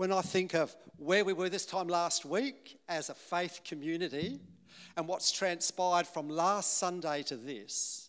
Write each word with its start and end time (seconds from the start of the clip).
when 0.00 0.12
I 0.12 0.22
think 0.22 0.54
of 0.54 0.74
where 0.96 1.26
we 1.26 1.34
were 1.34 1.50
this 1.50 1.66
time 1.66 1.86
last 1.86 2.24
week 2.24 2.80
as 2.88 3.10
a 3.10 3.14
faith 3.14 3.60
community 3.66 4.40
and 4.96 5.06
what's 5.06 5.30
transpired 5.30 6.06
from 6.06 6.26
last 6.26 6.78
Sunday 6.78 7.22
to 7.24 7.36
this, 7.36 8.08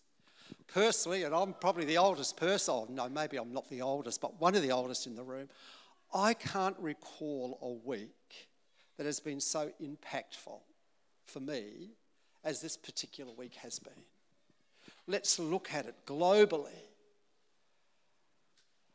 personally, 0.72 1.24
and 1.24 1.34
I'm 1.34 1.52
probably 1.52 1.84
the 1.84 1.98
oldest 1.98 2.38
person, 2.38 2.72
oh, 2.74 2.86
no, 2.88 3.10
maybe 3.10 3.36
I'm 3.36 3.52
not 3.52 3.68
the 3.68 3.82
oldest, 3.82 4.22
but 4.22 4.40
one 4.40 4.54
of 4.54 4.62
the 4.62 4.70
oldest 4.70 5.06
in 5.06 5.14
the 5.14 5.22
room, 5.22 5.50
I 6.14 6.32
can't 6.32 6.78
recall 6.78 7.58
a 7.60 7.86
week 7.86 8.48
that 8.96 9.04
has 9.04 9.20
been 9.20 9.38
so 9.38 9.70
impactful 9.78 10.60
for 11.26 11.40
me 11.40 11.90
as 12.42 12.62
this 12.62 12.74
particular 12.74 13.34
week 13.36 13.56
has 13.56 13.78
been. 13.78 14.02
Let's 15.06 15.38
look 15.38 15.74
at 15.74 15.84
it 15.84 15.96
globally 16.06 16.88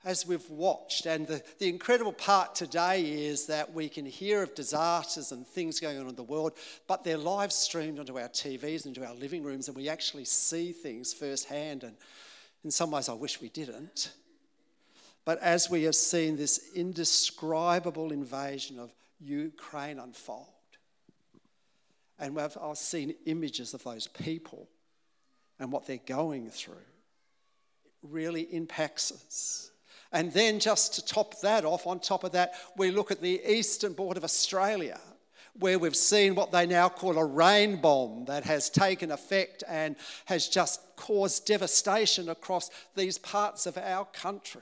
as 0.04 0.25
we've 0.25 0.50
watched. 0.50 1.05
And 1.05 1.27
the, 1.27 1.41
the 1.59 1.70
incredible 1.70 2.14
part 2.14 2.55
today 2.55 3.25
is 3.25 3.47
that 3.47 3.73
we 3.73 3.89
can 3.89 4.05
hear 4.05 4.43
of 4.43 4.55
disasters 4.55 5.32
and 5.32 5.46
things 5.46 5.79
going 5.79 6.00
on 6.00 6.07
in 6.07 6.15
the 6.15 6.24
world, 6.24 6.54
but 6.88 7.04
they're 7.04 7.18
live 7.18 7.51
streamed 7.51 8.00
onto 8.00 8.18
our 8.18 8.29
TVs, 8.29 8.86
into 8.86 9.05
our 9.05 9.15
living 9.15 9.43
rooms, 9.43 9.68
and 9.68 9.75
we 9.75 9.89
actually 9.89 10.25
see 10.25 10.71
things 10.71 11.14
firsthand. 11.14 11.83
And 11.83 11.96
in 12.64 12.71
some 12.71 12.91
ways, 12.91 13.10
I 13.10 13.14
wish 13.14 13.41
we 13.41 13.50
didn't. 13.50 14.11
But 15.25 15.39
as 15.39 15.69
we 15.69 15.83
have 15.83 15.96
seen 15.96 16.38
this 16.38 16.71
indescribable 16.74 18.14
invasion 18.14 18.79
of 18.79 18.93
Ukraine 19.19 20.00
unfold, 20.00 20.47
and 22.19 22.39
I've 22.39 22.77
seen 22.77 23.14
images 23.25 23.74
of 23.74 23.83
those 23.83 24.07
people 24.07 24.69
and 25.60 25.71
what 25.71 25.86
they're 25.86 25.97
going 25.97 26.50
through, 26.50 26.75
it 27.86 27.91
really 28.02 28.43
impacts 28.43 29.11
us. 29.11 29.71
And 30.11 30.32
then, 30.32 30.60
just 30.60 30.96
to 30.96 31.06
top 31.06 31.39
that 31.42 31.66
off, 31.66 31.86
on 31.86 32.00
top 32.00 32.23
of 32.23 32.31
that, 32.31 32.53
we 32.78 32.92
look 32.92 33.11
at 33.11 33.22
the 33.22 33.42
eastern 33.45 33.94
border 33.94 34.20
of 34.20 34.23
Australia, 34.23 35.00
where 35.59 35.80
we've 35.80 35.95
seen 35.95 36.36
what 36.36 36.52
they 36.52 36.66
now 36.66 36.88
call 36.88 37.17
a 37.17 37.25
rain 37.25 37.81
bomb 37.81 38.25
that 38.25 38.44
has 38.45 38.69
taken 38.69 39.11
effect 39.11 39.64
and 39.67 39.95
has 40.25 40.47
just 40.47 40.81
caused 40.95 41.45
devastation 41.45 42.30
across 42.30 42.69
these 42.95 43.17
parts 43.17 43.66
of 43.66 43.77
our 43.77 44.05
country. 44.05 44.61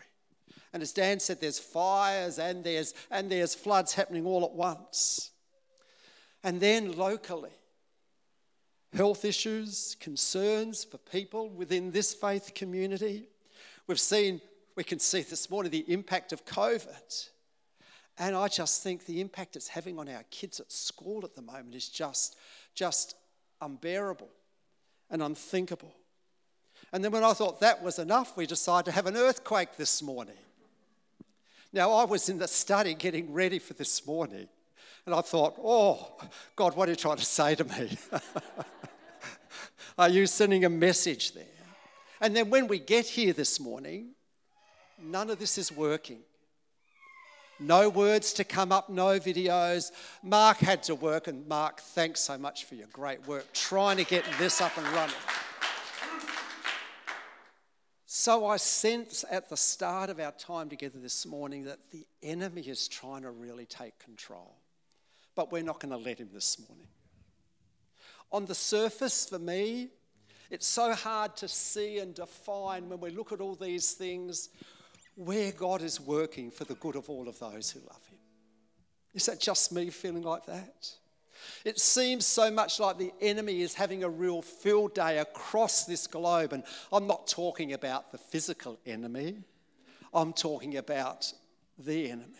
And 0.73 0.81
as 0.81 0.91
Dan 0.91 1.19
said, 1.19 1.39
there's 1.39 1.59
fires 1.59 2.37
and 2.37 2.63
there's, 2.63 2.93
and 3.09 3.31
there's 3.31 3.55
floods 3.55 3.93
happening 3.93 4.25
all 4.25 4.43
at 4.43 4.51
once. 4.51 5.31
And 6.43 6.59
then 6.59 6.97
locally, 6.97 7.53
health 8.93 9.25
issues, 9.25 9.95
concerns 9.99 10.83
for 10.83 10.97
people 10.97 11.49
within 11.49 11.91
this 11.91 12.13
faith 12.13 12.53
community. 12.53 13.29
We've 13.87 13.99
seen 13.99 14.41
we 14.75 14.83
can 14.83 14.99
see 14.99 15.21
this 15.21 15.49
morning 15.49 15.71
the 15.71 15.91
impact 15.91 16.33
of 16.33 16.45
COVID. 16.45 17.29
And 18.17 18.35
I 18.35 18.47
just 18.47 18.81
think 18.81 19.05
the 19.05 19.19
impact 19.19 19.55
it's 19.55 19.67
having 19.67 19.99
on 19.99 20.07
our 20.07 20.23
kids 20.31 20.59
at 20.59 20.71
school 20.71 21.25
at 21.25 21.35
the 21.35 21.41
moment 21.41 21.75
is 21.75 21.89
just, 21.89 22.37
just 22.73 23.15
unbearable 23.61 24.29
and 25.09 25.21
unthinkable. 25.21 25.93
And 26.93 27.03
then 27.03 27.11
when 27.11 27.23
I 27.23 27.33
thought 27.33 27.59
that 27.61 27.83
was 27.83 27.99
enough, 27.99 28.37
we 28.37 28.45
decided 28.45 28.85
to 28.85 28.91
have 28.91 29.05
an 29.05 29.17
earthquake 29.17 29.75
this 29.77 30.01
morning. 30.01 30.37
Now, 31.73 31.91
I 31.91 32.05
was 32.05 32.29
in 32.29 32.37
the 32.37 32.47
study 32.47 32.93
getting 32.93 33.33
ready 33.33 33.59
for 33.59 33.73
this 33.73 34.05
morning, 34.07 34.47
and 35.05 35.13
I 35.13 35.19
thought, 35.19 35.55
oh, 35.61 36.15
God, 36.55 36.75
what 36.75 36.87
are 36.87 36.93
you 36.93 36.95
trying 36.95 37.17
to 37.17 37.25
say 37.25 37.53
to 37.55 37.65
me? 37.65 37.97
are 39.97 40.09
you 40.09 40.25
sending 40.25 40.63
a 40.63 40.69
message 40.69 41.33
there? 41.33 41.43
And 42.21 42.33
then 42.33 42.49
when 42.49 42.67
we 42.67 42.79
get 42.79 43.05
here 43.05 43.33
this 43.33 43.59
morning, 43.59 44.11
None 45.01 45.29
of 45.29 45.39
this 45.39 45.57
is 45.57 45.71
working. 45.71 46.19
No 47.59 47.87
words 47.87 48.33
to 48.33 48.43
come 48.43 48.71
up, 48.71 48.89
no 48.89 49.19
videos. 49.19 49.91
Mark 50.21 50.57
had 50.57 50.83
to 50.83 50.95
work, 50.95 51.27
and 51.27 51.47
Mark, 51.47 51.79
thanks 51.79 52.19
so 52.19 52.37
much 52.37 52.65
for 52.65 52.75
your 52.75 52.87
great 52.91 53.25
work 53.27 53.45
trying 53.53 53.97
to 53.97 54.03
get 54.03 54.25
this 54.37 54.59
up 54.59 54.77
and 54.77 54.85
running. 54.87 55.15
So 58.05 58.45
I 58.45 58.57
sense 58.57 59.23
at 59.29 59.49
the 59.49 59.57
start 59.57 60.09
of 60.09 60.19
our 60.19 60.31
time 60.31 60.67
together 60.67 60.99
this 60.99 61.25
morning 61.25 61.65
that 61.65 61.79
the 61.91 62.05
enemy 62.23 62.63
is 62.63 62.87
trying 62.87 63.21
to 63.21 63.31
really 63.31 63.65
take 63.65 63.99
control. 63.99 64.55
But 65.35 65.51
we're 65.51 65.63
not 65.63 65.79
going 65.79 65.91
to 65.91 65.97
let 65.97 66.17
him 66.17 66.29
this 66.33 66.57
morning. 66.67 66.87
On 68.31 68.45
the 68.45 68.55
surface, 68.55 69.29
for 69.29 69.39
me, 69.39 69.89
it's 70.49 70.67
so 70.67 70.93
hard 70.93 71.35
to 71.37 71.47
see 71.47 71.99
and 71.99 72.13
define 72.15 72.89
when 72.89 72.99
we 72.99 73.11
look 73.11 73.31
at 73.31 73.41
all 73.41 73.55
these 73.55 73.93
things 73.93 74.49
where 75.15 75.51
God 75.51 75.81
is 75.81 75.99
working 75.99 76.51
for 76.51 76.65
the 76.65 76.75
good 76.75 76.95
of 76.95 77.09
all 77.09 77.27
of 77.27 77.39
those 77.39 77.71
who 77.71 77.79
love 77.79 78.05
Him. 78.07 78.19
Is 79.13 79.25
that 79.27 79.39
just 79.39 79.71
me 79.71 79.89
feeling 79.89 80.23
like 80.23 80.45
that? 80.45 80.89
It 81.63 81.79
seems 81.79 82.25
so 82.25 82.51
much 82.51 82.79
like 82.79 82.97
the 82.97 83.13
enemy 83.21 83.61
is 83.61 83.73
having 83.73 84.03
a 84.03 84.09
real 84.09 84.41
field 84.41 84.93
day 84.93 85.19
across 85.19 85.85
this 85.85 86.07
globe. 86.07 86.53
And 86.53 86.63
I'm 86.91 87.07
not 87.07 87.27
talking 87.27 87.73
about 87.73 88.11
the 88.11 88.17
physical 88.17 88.79
enemy, 88.85 89.37
I'm 90.13 90.33
talking 90.33 90.77
about 90.77 91.31
the 91.77 92.09
enemy. 92.09 92.31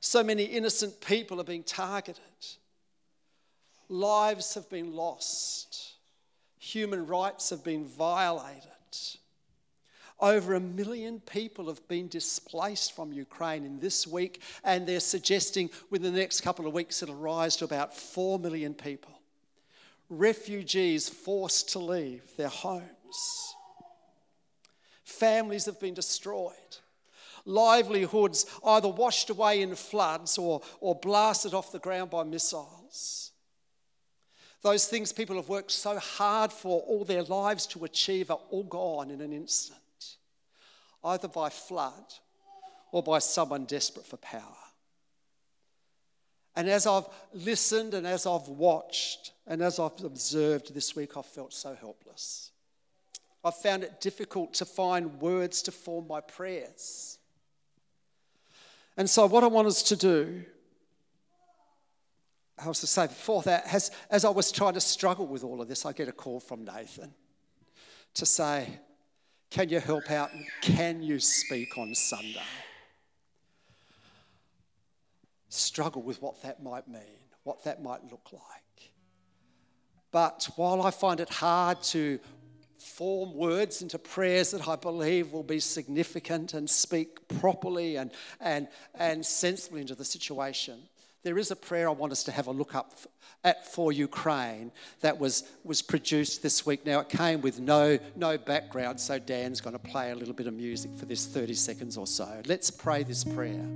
So 0.00 0.22
many 0.22 0.44
innocent 0.44 1.00
people 1.00 1.40
are 1.40 1.44
being 1.44 1.62
targeted, 1.62 2.22
lives 3.88 4.54
have 4.54 4.68
been 4.68 4.94
lost, 4.94 5.94
human 6.58 7.06
rights 7.06 7.50
have 7.50 7.64
been 7.64 7.86
violated. 7.86 8.70
Over 10.20 10.54
a 10.54 10.60
million 10.60 11.20
people 11.20 11.66
have 11.66 11.86
been 11.88 12.08
displaced 12.08 12.94
from 12.94 13.12
Ukraine 13.12 13.64
in 13.64 13.80
this 13.80 14.06
week, 14.06 14.40
and 14.62 14.86
they're 14.86 15.00
suggesting 15.00 15.70
within 15.90 16.14
the 16.14 16.20
next 16.20 16.42
couple 16.42 16.66
of 16.66 16.72
weeks 16.72 17.02
it'll 17.02 17.16
rise 17.16 17.56
to 17.56 17.64
about 17.64 17.96
4 17.96 18.38
million 18.38 18.74
people. 18.74 19.12
Refugees 20.08 21.08
forced 21.08 21.70
to 21.70 21.80
leave 21.80 22.22
their 22.36 22.48
homes. 22.48 23.54
Families 25.02 25.66
have 25.66 25.80
been 25.80 25.94
destroyed. 25.94 26.52
Livelihoods 27.44 28.46
either 28.64 28.88
washed 28.88 29.30
away 29.30 29.62
in 29.62 29.74
floods 29.74 30.38
or, 30.38 30.62
or 30.80 30.94
blasted 30.94 31.54
off 31.54 31.72
the 31.72 31.78
ground 31.78 32.10
by 32.10 32.22
missiles. 32.22 33.32
Those 34.62 34.86
things 34.86 35.12
people 35.12 35.36
have 35.36 35.48
worked 35.48 35.72
so 35.72 35.98
hard 35.98 36.52
for 36.52 36.80
all 36.82 37.04
their 37.04 37.24
lives 37.24 37.66
to 37.68 37.84
achieve 37.84 38.30
are 38.30 38.40
all 38.50 38.64
gone 38.64 39.10
in 39.10 39.20
an 39.20 39.32
instant 39.32 39.83
either 41.04 41.28
by 41.28 41.50
flood 41.50 42.14
or 42.92 43.02
by 43.02 43.18
someone 43.18 43.64
desperate 43.64 44.06
for 44.06 44.16
power. 44.16 44.56
And 46.56 46.68
as 46.68 46.86
I've 46.86 47.06
listened 47.32 47.94
and 47.94 48.06
as 48.06 48.26
I've 48.26 48.48
watched 48.48 49.32
and 49.46 49.60
as 49.60 49.78
I've 49.78 50.02
observed 50.04 50.72
this 50.72 50.94
week, 50.94 51.16
I've 51.16 51.26
felt 51.26 51.52
so 51.52 51.74
helpless. 51.74 52.52
I've 53.44 53.56
found 53.56 53.82
it 53.82 54.00
difficult 54.00 54.54
to 54.54 54.64
find 54.64 55.20
words 55.20 55.62
to 55.62 55.72
form 55.72 56.06
my 56.08 56.20
prayers. 56.20 57.18
And 58.96 59.10
so, 59.10 59.26
what 59.26 59.44
I 59.44 59.48
want 59.48 59.68
us 59.68 59.82
to 59.84 59.96
do, 59.96 60.44
I 62.56 62.68
was 62.68 62.80
to 62.80 62.86
say 62.86 63.08
before 63.08 63.42
that, 63.42 63.64
as, 63.72 63.90
as 64.08 64.24
I 64.24 64.30
was 64.30 64.52
trying 64.52 64.74
to 64.74 64.80
struggle 64.80 65.26
with 65.26 65.42
all 65.42 65.60
of 65.60 65.68
this, 65.68 65.84
I 65.84 65.92
get 65.92 66.08
a 66.08 66.12
call 66.12 66.38
from 66.38 66.64
Nathan 66.64 67.12
to 68.14 68.24
say, 68.24 68.78
can 69.54 69.68
you 69.68 69.78
help 69.78 70.10
out? 70.10 70.32
Can 70.62 71.00
you 71.00 71.20
speak 71.20 71.78
on 71.78 71.94
Sunday? 71.94 72.42
Struggle 75.48 76.02
with 76.02 76.20
what 76.20 76.42
that 76.42 76.60
might 76.60 76.88
mean, 76.88 77.20
what 77.44 77.62
that 77.62 77.80
might 77.80 78.02
look 78.10 78.30
like. 78.32 78.90
But 80.10 80.48
while 80.56 80.82
I 80.82 80.90
find 80.90 81.20
it 81.20 81.28
hard 81.28 81.80
to 81.84 82.18
form 82.78 83.32
words 83.32 83.80
into 83.80 83.96
prayers 83.96 84.50
that 84.50 84.66
I 84.66 84.74
believe 84.74 85.32
will 85.32 85.44
be 85.44 85.60
significant 85.60 86.52
and 86.54 86.68
speak 86.68 87.28
properly 87.28 87.94
and, 87.94 88.10
and, 88.40 88.66
and 88.96 89.24
sensibly 89.24 89.82
into 89.82 89.94
the 89.94 90.04
situation, 90.04 90.80
there 91.24 91.38
is 91.38 91.50
a 91.50 91.56
prayer 91.56 91.88
I 91.88 91.92
want 91.92 92.12
us 92.12 92.22
to 92.24 92.32
have 92.32 92.46
a 92.46 92.52
look 92.52 92.74
up 92.74 92.92
at 93.42 93.66
for 93.66 93.92
Ukraine 93.92 94.70
that 95.00 95.18
was, 95.18 95.44
was 95.64 95.82
produced 95.82 96.42
this 96.42 96.64
week. 96.64 96.86
Now, 96.86 97.00
it 97.00 97.08
came 97.08 97.40
with 97.40 97.58
no, 97.60 97.98
no 98.14 98.38
background, 98.38 99.00
so 99.00 99.18
Dan's 99.18 99.60
going 99.60 99.72
to 99.72 99.78
play 99.78 100.12
a 100.12 100.14
little 100.14 100.34
bit 100.34 100.46
of 100.46 100.54
music 100.54 100.90
for 100.96 101.06
this 101.06 101.26
30 101.26 101.54
seconds 101.54 101.96
or 101.96 102.06
so. 102.06 102.42
Let's 102.46 102.70
pray 102.70 103.02
this 103.02 103.24
prayer. 103.24 103.66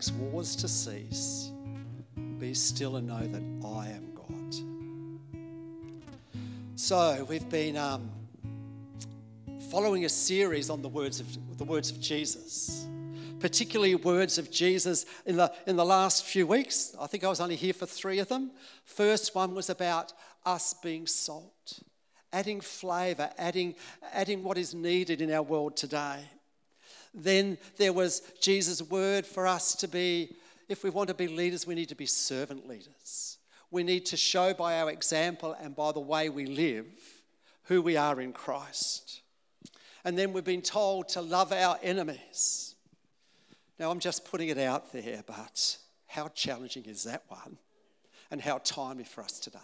Makes 0.00 0.12
wars 0.12 0.56
to 0.56 0.66
cease. 0.66 1.50
Be 2.38 2.54
still 2.54 2.96
and 2.96 3.06
know 3.06 3.20
that 3.20 3.42
I 3.68 3.88
am 3.88 4.14
God. 4.14 4.54
So 6.74 7.26
we've 7.28 7.46
been 7.50 7.76
um, 7.76 8.10
following 9.70 10.06
a 10.06 10.08
series 10.08 10.70
on 10.70 10.80
the 10.80 10.88
words 10.88 11.20
of 11.20 11.58
the 11.58 11.64
words 11.64 11.90
of 11.90 12.00
Jesus, 12.00 12.86
particularly 13.40 13.94
words 13.94 14.38
of 14.38 14.50
Jesus 14.50 15.04
in 15.26 15.36
the 15.36 15.52
in 15.66 15.76
the 15.76 15.84
last 15.84 16.24
few 16.24 16.46
weeks. 16.46 16.96
I 16.98 17.06
think 17.06 17.22
I 17.22 17.28
was 17.28 17.42
only 17.42 17.56
here 17.56 17.74
for 17.74 17.84
three 17.84 18.20
of 18.20 18.28
them. 18.28 18.52
First 18.86 19.34
one 19.34 19.54
was 19.54 19.68
about 19.68 20.14
us 20.46 20.72
being 20.82 21.06
salt, 21.06 21.82
adding 22.32 22.62
flavour, 22.62 23.28
adding 23.36 23.74
adding 24.14 24.42
what 24.44 24.56
is 24.56 24.74
needed 24.74 25.20
in 25.20 25.30
our 25.30 25.42
world 25.42 25.76
today. 25.76 26.20
Then 27.12 27.58
there 27.76 27.92
was 27.92 28.22
Jesus' 28.40 28.82
word 28.82 29.26
for 29.26 29.46
us 29.46 29.74
to 29.76 29.88
be, 29.88 30.36
if 30.68 30.84
we 30.84 30.90
want 30.90 31.08
to 31.08 31.14
be 31.14 31.28
leaders, 31.28 31.66
we 31.66 31.74
need 31.74 31.88
to 31.88 31.96
be 31.96 32.06
servant 32.06 32.68
leaders. 32.68 33.38
We 33.70 33.82
need 33.82 34.06
to 34.06 34.16
show 34.16 34.54
by 34.54 34.80
our 34.80 34.90
example 34.90 35.56
and 35.60 35.74
by 35.74 35.92
the 35.92 36.00
way 36.00 36.28
we 36.28 36.46
live 36.46 36.86
who 37.64 37.82
we 37.82 37.96
are 37.96 38.20
in 38.20 38.32
Christ. 38.32 39.22
And 40.04 40.18
then 40.18 40.32
we've 40.32 40.44
been 40.44 40.62
told 40.62 41.08
to 41.10 41.20
love 41.20 41.52
our 41.52 41.78
enemies. 41.82 42.74
Now, 43.78 43.90
I'm 43.90 44.00
just 44.00 44.24
putting 44.24 44.48
it 44.48 44.58
out 44.58 44.92
there, 44.92 45.22
but 45.26 45.76
how 46.06 46.28
challenging 46.28 46.84
is 46.84 47.04
that 47.04 47.22
one? 47.28 47.58
And 48.30 48.40
how 48.40 48.58
timely 48.58 49.04
for 49.04 49.22
us 49.22 49.40
today 49.40 49.58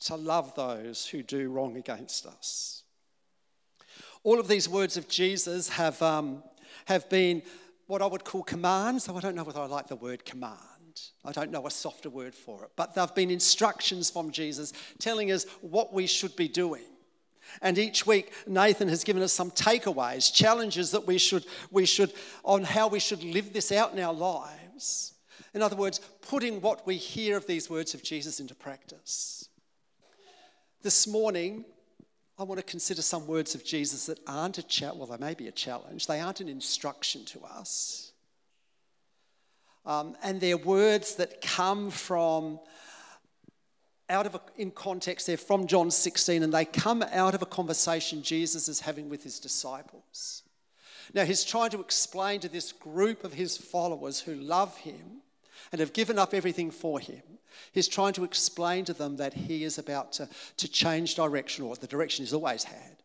to 0.00 0.16
love 0.16 0.54
those 0.54 1.06
who 1.06 1.22
do 1.22 1.50
wrong 1.50 1.76
against 1.76 2.26
us. 2.26 2.82
All 4.28 4.38
of 4.38 4.46
these 4.46 4.68
words 4.68 4.98
of 4.98 5.08
Jesus 5.08 5.70
have, 5.70 6.02
um, 6.02 6.42
have 6.84 7.08
been 7.08 7.40
what 7.86 8.02
I 8.02 8.06
would 8.06 8.24
call 8.24 8.42
commands. 8.42 9.08
I 9.08 9.18
don't 9.20 9.34
know 9.34 9.42
whether 9.42 9.62
I 9.62 9.64
like 9.64 9.86
the 9.86 9.96
word 9.96 10.26
command. 10.26 11.00
I 11.24 11.32
don't 11.32 11.50
know 11.50 11.66
a 11.66 11.70
softer 11.70 12.10
word 12.10 12.34
for 12.34 12.62
it. 12.64 12.72
But 12.76 12.94
they've 12.94 13.14
been 13.14 13.30
instructions 13.30 14.10
from 14.10 14.30
Jesus 14.30 14.74
telling 14.98 15.32
us 15.32 15.46
what 15.62 15.94
we 15.94 16.06
should 16.06 16.36
be 16.36 16.46
doing. 16.46 16.82
And 17.62 17.78
each 17.78 18.06
week, 18.06 18.30
Nathan 18.46 18.88
has 18.88 19.02
given 19.02 19.22
us 19.22 19.32
some 19.32 19.50
takeaways, 19.50 20.30
challenges 20.30 20.90
that 20.90 21.06
we 21.06 21.16
should, 21.16 21.46
we 21.70 21.86
should, 21.86 22.12
on 22.44 22.64
how 22.64 22.86
we 22.88 23.00
should 23.00 23.24
live 23.24 23.54
this 23.54 23.72
out 23.72 23.94
in 23.94 23.98
our 23.98 24.12
lives. 24.12 25.14
In 25.54 25.62
other 25.62 25.74
words, 25.74 26.02
putting 26.20 26.60
what 26.60 26.86
we 26.86 26.96
hear 26.96 27.38
of 27.38 27.46
these 27.46 27.70
words 27.70 27.94
of 27.94 28.02
Jesus 28.02 28.40
into 28.40 28.54
practice. 28.54 29.48
This 30.82 31.06
morning, 31.06 31.64
I 32.38 32.44
want 32.44 32.58
to 32.60 32.64
consider 32.64 33.02
some 33.02 33.26
words 33.26 33.56
of 33.56 33.64
Jesus 33.64 34.06
that 34.06 34.20
aren't 34.26 34.58
a. 34.58 34.94
Well, 34.94 35.06
they 35.06 35.16
may 35.16 35.34
be 35.34 35.48
a 35.48 35.52
challenge. 35.52 36.06
They 36.06 36.20
aren't 36.20 36.40
an 36.40 36.48
instruction 36.48 37.24
to 37.26 37.40
us. 37.44 38.12
Um, 39.84 40.16
and 40.22 40.40
they're 40.40 40.56
words 40.56 41.16
that 41.16 41.40
come 41.40 41.90
from 41.90 42.60
out 44.08 44.26
of 44.26 44.36
a, 44.36 44.40
in 44.56 44.70
context. 44.70 45.26
They're 45.26 45.36
from 45.36 45.66
John 45.66 45.90
16, 45.90 46.42
and 46.42 46.54
they 46.54 46.64
come 46.64 47.02
out 47.10 47.34
of 47.34 47.42
a 47.42 47.46
conversation 47.46 48.22
Jesus 48.22 48.68
is 48.68 48.80
having 48.80 49.08
with 49.08 49.24
his 49.24 49.40
disciples. 49.40 50.42
Now, 51.14 51.24
he's 51.24 51.42
trying 51.42 51.70
to 51.70 51.80
explain 51.80 52.38
to 52.40 52.48
this 52.48 52.70
group 52.70 53.24
of 53.24 53.32
his 53.32 53.56
followers 53.56 54.20
who 54.20 54.34
love 54.34 54.76
him 54.76 55.22
and 55.72 55.80
have 55.80 55.92
given 55.92 56.18
up 56.18 56.34
everything 56.34 56.70
for 56.70 56.98
him 57.00 57.22
He's 57.72 57.88
trying 57.88 58.12
to 58.14 58.24
explain 58.24 58.84
to 58.86 58.92
them 58.92 59.16
that 59.16 59.34
he 59.34 59.64
is 59.64 59.78
about 59.78 60.12
to, 60.12 60.28
to 60.56 60.68
change 60.68 61.14
direction, 61.14 61.64
or 61.64 61.76
the 61.76 61.86
direction 61.86 62.24
he's 62.24 62.34
always 62.34 62.64
had, 62.64 62.96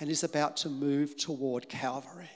and 0.00 0.08
he's 0.08 0.24
about 0.24 0.56
to 0.58 0.68
move 0.68 1.16
toward 1.16 1.68
Calvary. 1.68 2.30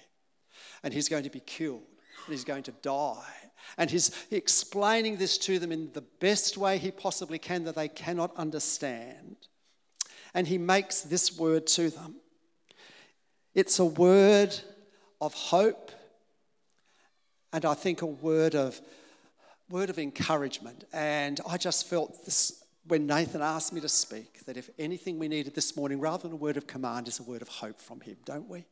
And 0.82 0.92
he's 0.92 1.08
going 1.08 1.24
to 1.24 1.30
be 1.30 1.40
killed, 1.40 1.82
and 2.26 2.32
he's 2.32 2.44
going 2.44 2.64
to 2.64 2.72
die. 2.82 3.34
And 3.78 3.90
he's 3.90 4.26
explaining 4.30 5.16
this 5.16 5.38
to 5.38 5.58
them 5.58 5.72
in 5.72 5.92
the 5.92 6.02
best 6.02 6.56
way 6.56 6.78
he 6.78 6.90
possibly 6.90 7.38
can 7.38 7.64
that 7.64 7.76
they 7.76 7.88
cannot 7.88 8.36
understand. 8.36 9.36
And 10.34 10.46
he 10.46 10.58
makes 10.58 11.02
this 11.02 11.36
word 11.38 11.66
to 11.68 11.90
them 11.90 12.16
it's 13.54 13.78
a 13.78 13.84
word 13.84 14.58
of 15.20 15.34
hope, 15.34 15.92
and 17.52 17.66
I 17.66 17.74
think 17.74 18.00
a 18.00 18.06
word 18.06 18.54
of 18.54 18.80
word 19.72 19.88
of 19.88 19.98
encouragement. 19.98 20.84
And 20.92 21.40
I 21.48 21.56
just 21.56 21.88
felt 21.88 22.26
this 22.26 22.62
when 22.86 23.06
Nathan 23.06 23.40
asked 23.40 23.72
me 23.72 23.80
to 23.80 23.88
speak 23.88 24.44
that 24.44 24.58
if 24.58 24.68
anything 24.78 25.18
we 25.18 25.28
needed 25.28 25.54
this 25.54 25.76
morning, 25.76 25.98
rather 25.98 26.24
than 26.24 26.32
a 26.32 26.36
word 26.36 26.58
of 26.58 26.66
command, 26.66 27.08
is 27.08 27.18
a 27.18 27.22
word 27.22 27.40
of 27.40 27.48
hope 27.48 27.80
from 27.80 28.00
him, 28.00 28.16
don't 28.26 28.48
we? 28.48 28.66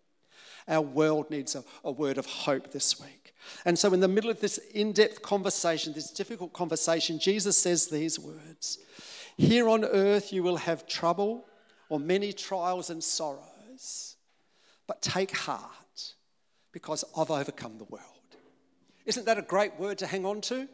Our 0.68 0.82
world 0.82 1.30
needs 1.30 1.54
a, 1.54 1.64
a 1.84 1.90
word 1.90 2.18
of 2.18 2.26
hope 2.26 2.70
this 2.70 3.00
week. 3.00 3.34
And 3.64 3.78
so, 3.78 3.94
in 3.94 4.00
the 4.00 4.08
middle 4.08 4.30
of 4.30 4.40
this 4.40 4.58
in 4.58 4.92
depth 4.92 5.22
conversation, 5.22 5.94
this 5.94 6.10
difficult 6.10 6.52
conversation, 6.52 7.18
Jesus 7.18 7.56
says 7.56 7.86
these 7.86 8.18
words 8.18 8.78
Here 9.38 9.70
on 9.70 9.84
earth 9.84 10.34
you 10.34 10.42
will 10.42 10.58
have 10.58 10.86
trouble 10.86 11.46
or 11.88 11.98
many 11.98 12.34
trials 12.34 12.90
and 12.90 13.02
sorrows, 13.02 14.16
but 14.86 15.00
take 15.00 15.34
heart 15.34 16.14
because 16.72 17.04
I've 17.16 17.30
overcome 17.30 17.78
the 17.78 17.84
world. 17.84 18.04
Isn't 19.06 19.24
that 19.24 19.38
a 19.38 19.42
great 19.42 19.78
word 19.80 19.96
to 19.98 20.06
hang 20.06 20.26
on 20.26 20.42
to? 20.42 20.68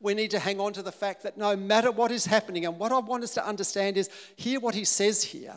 We 0.00 0.14
need 0.14 0.30
to 0.30 0.38
hang 0.38 0.60
on 0.60 0.72
to 0.72 0.82
the 0.82 0.92
fact 0.92 1.22
that 1.22 1.36
no 1.36 1.54
matter 1.54 1.90
what 1.90 2.10
is 2.10 2.26
happening, 2.26 2.64
and 2.64 2.78
what 2.78 2.92
I 2.92 2.98
want 2.98 3.22
us 3.22 3.34
to 3.34 3.46
understand 3.46 3.96
is 3.96 4.08
hear 4.36 4.58
what 4.58 4.74
he 4.74 4.84
says 4.84 5.22
here 5.22 5.54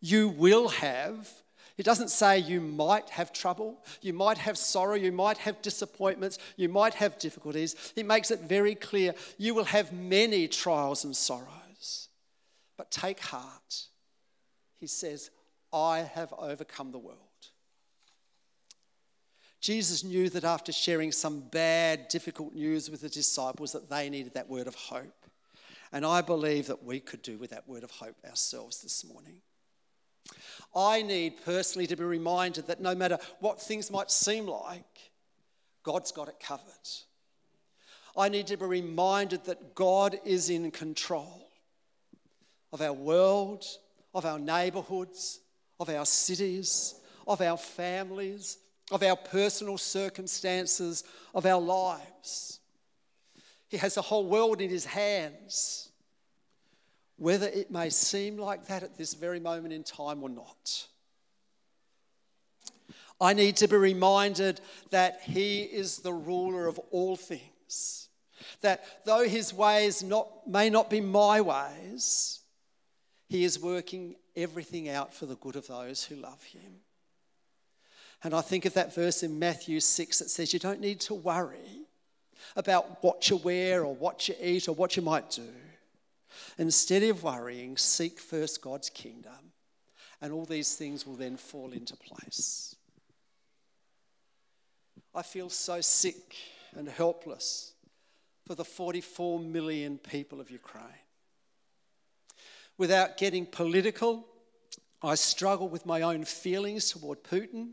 you 0.00 0.28
will 0.28 0.68
have. 0.68 1.28
He 1.76 1.82
doesn't 1.82 2.10
say 2.10 2.38
you 2.38 2.60
might 2.60 3.10
have 3.10 3.32
trouble, 3.32 3.78
you 4.00 4.12
might 4.12 4.38
have 4.38 4.56
sorrow, 4.56 4.94
you 4.94 5.12
might 5.12 5.38
have 5.38 5.60
disappointments, 5.62 6.38
you 6.56 6.68
might 6.68 6.94
have 6.94 7.18
difficulties. 7.18 7.92
He 7.94 8.02
makes 8.02 8.30
it 8.30 8.40
very 8.40 8.74
clear 8.74 9.14
you 9.36 9.54
will 9.54 9.64
have 9.64 9.92
many 9.92 10.48
trials 10.48 11.04
and 11.04 11.14
sorrows. 11.14 12.08
But 12.78 12.90
take 12.90 13.20
heart. 13.20 13.86
He 14.78 14.86
says, 14.86 15.30
I 15.72 16.00
have 16.00 16.32
overcome 16.38 16.92
the 16.92 16.98
world. 16.98 17.18
Jesus 19.60 20.04
knew 20.04 20.28
that 20.30 20.44
after 20.44 20.72
sharing 20.72 21.12
some 21.12 21.40
bad, 21.40 22.08
difficult 22.08 22.54
news 22.54 22.90
with 22.90 23.00
the 23.00 23.08
disciples, 23.08 23.72
that 23.72 23.88
they 23.88 24.08
needed 24.10 24.34
that 24.34 24.48
word 24.48 24.66
of 24.66 24.74
hope. 24.74 25.26
And 25.92 26.04
I 26.04 26.20
believe 26.20 26.66
that 26.66 26.84
we 26.84 27.00
could 27.00 27.22
do 27.22 27.38
with 27.38 27.50
that 27.50 27.68
word 27.68 27.84
of 27.84 27.90
hope 27.90 28.16
ourselves 28.28 28.82
this 28.82 29.04
morning. 29.04 29.40
I 30.74 31.02
need 31.02 31.44
personally 31.44 31.86
to 31.86 31.96
be 31.96 32.04
reminded 32.04 32.66
that 32.66 32.80
no 32.80 32.94
matter 32.94 33.18
what 33.40 33.60
things 33.60 33.90
might 33.90 34.10
seem 34.10 34.46
like, 34.46 35.12
God's 35.82 36.12
got 36.12 36.28
it 36.28 36.40
covered. 36.40 36.64
I 38.16 38.28
need 38.28 38.48
to 38.48 38.56
be 38.56 38.66
reminded 38.66 39.44
that 39.44 39.74
God 39.74 40.18
is 40.24 40.50
in 40.50 40.70
control 40.70 41.48
of 42.72 42.80
our 42.80 42.92
world, 42.92 43.64
of 44.14 44.26
our 44.26 44.38
neighborhoods, 44.38 45.40
of 45.78 45.88
our 45.88 46.06
cities, 46.06 46.94
of 47.26 47.40
our 47.40 47.56
families, 47.56 48.58
of 48.90 49.02
our 49.02 49.16
personal 49.16 49.78
circumstances, 49.78 51.04
of 51.34 51.46
our 51.46 51.60
lives. 51.60 52.60
He 53.68 53.76
has 53.78 53.94
the 53.94 54.02
whole 54.02 54.26
world 54.26 54.60
in 54.60 54.70
his 54.70 54.84
hands, 54.84 55.88
whether 57.16 57.48
it 57.48 57.70
may 57.70 57.90
seem 57.90 58.38
like 58.38 58.66
that 58.66 58.82
at 58.82 58.96
this 58.96 59.14
very 59.14 59.40
moment 59.40 59.74
in 59.74 59.82
time 59.82 60.22
or 60.22 60.28
not. 60.28 60.86
I 63.20 63.32
need 63.32 63.56
to 63.56 63.68
be 63.68 63.76
reminded 63.76 64.60
that 64.90 65.20
he 65.22 65.62
is 65.62 65.98
the 65.98 66.12
ruler 66.12 66.66
of 66.66 66.78
all 66.90 67.16
things. 67.16 68.08
That 68.60 68.84
though 69.04 69.26
his 69.26 69.52
ways 69.52 70.02
not, 70.02 70.46
may 70.46 70.70
not 70.70 70.90
be 70.90 71.00
my 71.00 71.40
ways, 71.40 72.40
he 73.28 73.42
is 73.44 73.58
working 73.58 74.16
everything 74.36 74.88
out 74.88 75.14
for 75.14 75.26
the 75.26 75.36
good 75.36 75.56
of 75.56 75.66
those 75.66 76.04
who 76.04 76.16
love 76.16 76.42
him. 76.44 76.80
And 78.22 78.34
I 78.34 78.40
think 78.40 78.64
of 78.64 78.74
that 78.74 78.94
verse 78.94 79.22
in 79.22 79.38
Matthew 79.38 79.80
6 79.80 80.18
that 80.18 80.30
says, 80.30 80.52
You 80.52 80.58
don't 80.58 80.80
need 80.80 81.00
to 81.00 81.14
worry 81.14 81.86
about 82.54 83.02
what 83.02 83.28
you 83.28 83.36
wear 83.36 83.84
or 83.84 83.94
what 83.94 84.28
you 84.28 84.34
eat 84.40 84.68
or 84.68 84.74
what 84.74 84.96
you 84.96 85.02
might 85.02 85.30
do. 85.30 85.48
Instead 86.58 87.02
of 87.02 87.22
worrying, 87.22 87.76
seek 87.76 88.18
first 88.18 88.62
God's 88.62 88.90
kingdom, 88.90 89.52
and 90.20 90.32
all 90.32 90.44
these 90.44 90.74
things 90.74 91.06
will 91.06 91.16
then 91.16 91.36
fall 91.36 91.72
into 91.72 91.96
place. 91.96 92.74
I 95.14 95.22
feel 95.22 95.48
so 95.48 95.80
sick 95.80 96.36
and 96.76 96.88
helpless 96.88 97.72
for 98.46 98.54
the 98.54 98.64
44 98.64 99.40
million 99.40 99.98
people 99.98 100.40
of 100.40 100.50
Ukraine. 100.50 100.84
Without 102.78 103.16
getting 103.16 103.46
political, 103.46 104.26
I 105.02 105.14
struggle 105.14 105.68
with 105.68 105.86
my 105.86 106.02
own 106.02 106.24
feelings 106.24 106.90
toward 106.90 107.22
Putin 107.22 107.70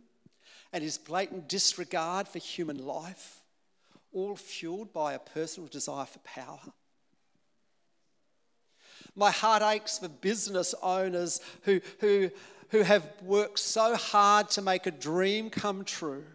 and 0.73 0.83
his 0.83 0.97
blatant 0.97 1.47
disregard 1.47 2.27
for 2.27 2.39
human 2.39 2.83
life, 2.83 3.41
all 4.11 4.35
fueled 4.35 4.91
by 4.91 5.13
a 5.13 5.19
personal 5.19 5.69
desire 5.69 6.05
for 6.05 6.19
power. 6.19 6.59
My 9.15 9.29
heart 9.29 9.61
aches 9.61 9.99
for 9.99 10.09
business 10.09 10.73
owners 10.81 11.39
who, 11.61 11.79
who, 11.99 12.31
who 12.69 12.81
have 12.81 13.07
worked 13.21 13.59
so 13.59 13.95
hard 13.95 14.49
to 14.51 14.61
make 14.63 14.87
a 14.87 14.91
dream 14.91 15.51
come 15.51 15.85
true 15.85 16.25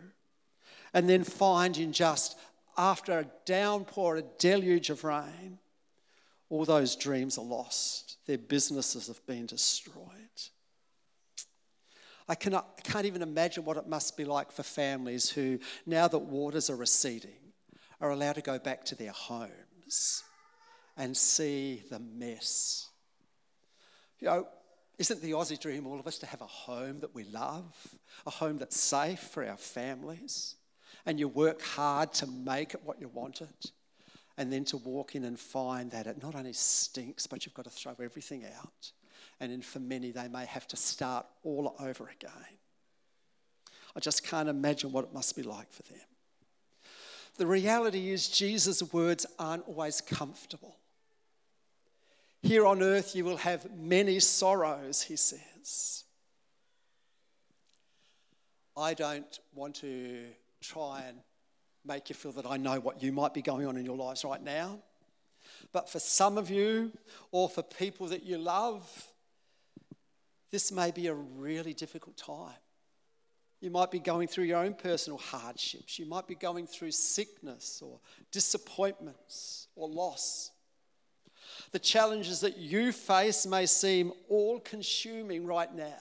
and 0.94 1.08
then 1.08 1.24
find 1.24 1.76
in 1.76 1.92
just 1.92 2.38
after 2.76 3.18
a 3.18 3.26
downpour, 3.44 4.16
a 4.16 4.22
deluge 4.38 4.88
of 4.88 5.02
rain, 5.02 5.58
all 6.48 6.64
those 6.64 6.94
dreams 6.94 7.36
are 7.36 7.44
lost. 7.44 8.18
Their 8.26 8.38
businesses 8.38 9.08
have 9.08 9.24
been 9.26 9.46
destroyed. 9.46 10.27
I, 12.28 12.34
cannot, 12.34 12.68
I 12.78 12.82
can't 12.82 13.06
even 13.06 13.22
imagine 13.22 13.64
what 13.64 13.76
it 13.76 13.88
must 13.88 14.16
be 14.16 14.24
like 14.24 14.52
for 14.52 14.62
families 14.62 15.30
who, 15.30 15.58
now 15.86 16.08
that 16.08 16.18
waters 16.18 16.68
are 16.68 16.76
receding, 16.76 17.30
are 18.00 18.10
allowed 18.10 18.34
to 18.34 18.42
go 18.42 18.58
back 18.58 18.84
to 18.86 18.94
their 18.94 19.12
homes 19.12 20.22
and 20.96 21.16
see 21.16 21.82
the 21.90 21.98
mess. 21.98 22.88
You 24.20 24.28
know, 24.28 24.48
isn't 24.98 25.22
the 25.22 25.30
Aussie 25.30 25.58
dream 25.58 25.86
all 25.86 26.00
of 26.00 26.06
us 26.06 26.18
to 26.18 26.26
have 26.26 26.40
a 26.40 26.46
home 26.46 27.00
that 27.00 27.14
we 27.14 27.24
love, 27.24 27.94
a 28.26 28.30
home 28.30 28.58
that's 28.58 28.78
safe 28.78 29.20
for 29.20 29.46
our 29.46 29.56
families, 29.56 30.56
and 31.06 31.18
you 31.18 31.28
work 31.28 31.62
hard 31.62 32.12
to 32.14 32.26
make 32.26 32.74
it 32.74 32.80
what 32.84 33.00
you 33.00 33.08
want 33.08 33.40
it, 33.40 33.70
and 34.36 34.52
then 34.52 34.64
to 34.66 34.76
walk 34.76 35.14
in 35.14 35.24
and 35.24 35.38
find 35.38 35.90
that 35.92 36.06
it 36.06 36.22
not 36.22 36.34
only 36.34 36.52
stinks, 36.52 37.26
but 37.26 37.46
you've 37.46 37.54
got 37.54 37.64
to 37.64 37.70
throw 37.70 37.94
everything 38.02 38.44
out. 38.44 38.92
And 39.40 39.52
then 39.52 39.62
for 39.62 39.78
many, 39.78 40.10
they 40.10 40.28
may 40.28 40.46
have 40.46 40.66
to 40.68 40.76
start 40.76 41.26
all 41.44 41.76
over 41.78 42.08
again. 42.08 42.30
I 43.94 44.00
just 44.00 44.24
can't 44.24 44.48
imagine 44.48 44.92
what 44.92 45.04
it 45.04 45.14
must 45.14 45.36
be 45.36 45.42
like 45.42 45.70
for 45.72 45.82
them. 45.84 46.00
The 47.36 47.46
reality 47.46 48.10
is, 48.10 48.28
Jesus' 48.28 48.82
words 48.92 49.24
aren't 49.38 49.66
always 49.68 50.00
comfortable. 50.00 50.76
Here 52.42 52.66
on 52.66 52.82
earth, 52.82 53.14
you 53.14 53.24
will 53.24 53.36
have 53.38 53.66
many 53.76 54.20
sorrows, 54.20 55.02
he 55.02 55.16
says. 55.16 56.04
I 58.76 58.94
don't 58.94 59.38
want 59.54 59.76
to 59.76 60.24
try 60.60 61.04
and 61.08 61.18
make 61.84 62.08
you 62.08 62.14
feel 62.14 62.32
that 62.32 62.46
I 62.46 62.56
know 62.56 62.78
what 62.78 63.02
you 63.02 63.12
might 63.12 63.34
be 63.34 63.42
going 63.42 63.66
on 63.66 63.76
in 63.76 63.84
your 63.84 63.96
lives 63.96 64.24
right 64.24 64.42
now. 64.42 64.78
But 65.72 65.88
for 65.88 65.98
some 65.98 66.38
of 66.38 66.50
you, 66.50 66.92
or 67.32 67.48
for 67.48 67.62
people 67.62 68.06
that 68.08 68.24
you 68.24 68.38
love, 68.38 68.88
this 70.50 70.72
may 70.72 70.90
be 70.90 71.06
a 71.08 71.14
really 71.14 71.74
difficult 71.74 72.16
time. 72.16 72.56
You 73.60 73.70
might 73.70 73.90
be 73.90 73.98
going 73.98 74.28
through 74.28 74.44
your 74.44 74.58
own 74.58 74.74
personal 74.74 75.18
hardships. 75.18 75.98
You 75.98 76.06
might 76.06 76.28
be 76.28 76.36
going 76.36 76.66
through 76.66 76.92
sickness 76.92 77.82
or 77.82 77.98
disappointments 78.30 79.66
or 79.74 79.88
loss. 79.88 80.52
The 81.72 81.78
challenges 81.78 82.40
that 82.40 82.56
you 82.56 82.92
face 82.92 83.46
may 83.46 83.66
seem 83.66 84.12
all 84.28 84.60
consuming 84.60 85.44
right 85.44 85.72
now. 85.74 85.98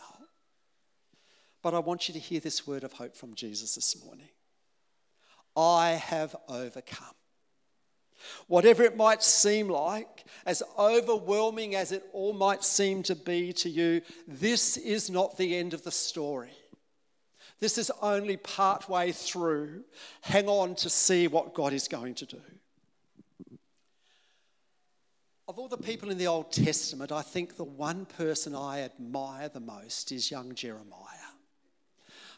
But 1.63 1.73
I 1.73 1.79
want 1.79 2.07
you 2.07 2.13
to 2.13 2.19
hear 2.19 2.39
this 2.39 2.67
word 2.67 2.83
of 2.83 2.93
hope 2.93 3.15
from 3.15 3.33
Jesus 3.33 3.75
this 3.75 4.03
morning. 4.05 4.29
I 5.55 5.91
have 5.91 6.35
overcome. 6.47 7.15
Whatever 8.47 8.83
it 8.83 8.97
might 8.97 9.23
seem 9.23 9.69
like, 9.69 10.25
as 10.45 10.63
overwhelming 10.77 11.75
as 11.75 11.91
it 11.91 12.03
all 12.13 12.33
might 12.33 12.63
seem 12.63 13.03
to 13.03 13.15
be 13.15 13.53
to 13.53 13.69
you, 13.69 14.01
this 14.27 14.77
is 14.77 15.09
not 15.09 15.37
the 15.37 15.55
end 15.55 15.73
of 15.73 15.83
the 15.83 15.91
story. 15.91 16.51
This 17.59 17.77
is 17.77 17.91
only 18.01 18.37
part 18.37 18.87
way 18.87 19.11
through. 19.11 19.83
Hang 20.21 20.47
on 20.47 20.75
to 20.75 20.89
see 20.89 21.27
what 21.27 21.53
God 21.53 21.73
is 21.73 21.87
going 21.87 22.15
to 22.15 22.25
do. 22.25 22.41
Of 25.47 25.57
all 25.57 25.69
the 25.69 25.77
people 25.77 26.09
in 26.09 26.17
the 26.17 26.27
Old 26.27 26.51
Testament, 26.51 27.11
I 27.11 27.21
think 27.21 27.55
the 27.55 27.63
one 27.63 28.05
person 28.05 28.53
I 28.53 28.81
admire 28.81 29.47
the 29.47 29.61
most 29.61 30.11
is 30.11 30.29
young 30.29 30.53
Jeremiah. 30.53 31.26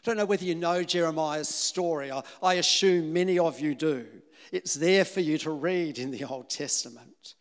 I 0.00 0.06
don't 0.06 0.16
know 0.16 0.24
whether 0.24 0.44
you 0.44 0.54
know 0.54 0.82
Jeremiah's 0.82 1.48
story. 1.48 2.10
I, 2.10 2.22
I 2.42 2.54
assume 2.54 3.12
many 3.12 3.38
of 3.38 3.60
you 3.60 3.74
do. 3.74 4.06
It's 4.50 4.74
there 4.74 5.04
for 5.04 5.20
you 5.20 5.36
to 5.38 5.50
read 5.50 5.98
in 5.98 6.10
the 6.10 6.24
Old 6.24 6.48
Testament. 6.48 7.34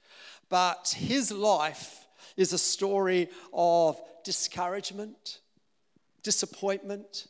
But 0.49 0.93
his 0.97 1.31
life 1.31 2.05
is 2.35 2.51
a 2.51 2.57
story 2.57 3.29
of 3.53 4.01
discouragement, 4.25 5.39
disappointment, 6.21 7.27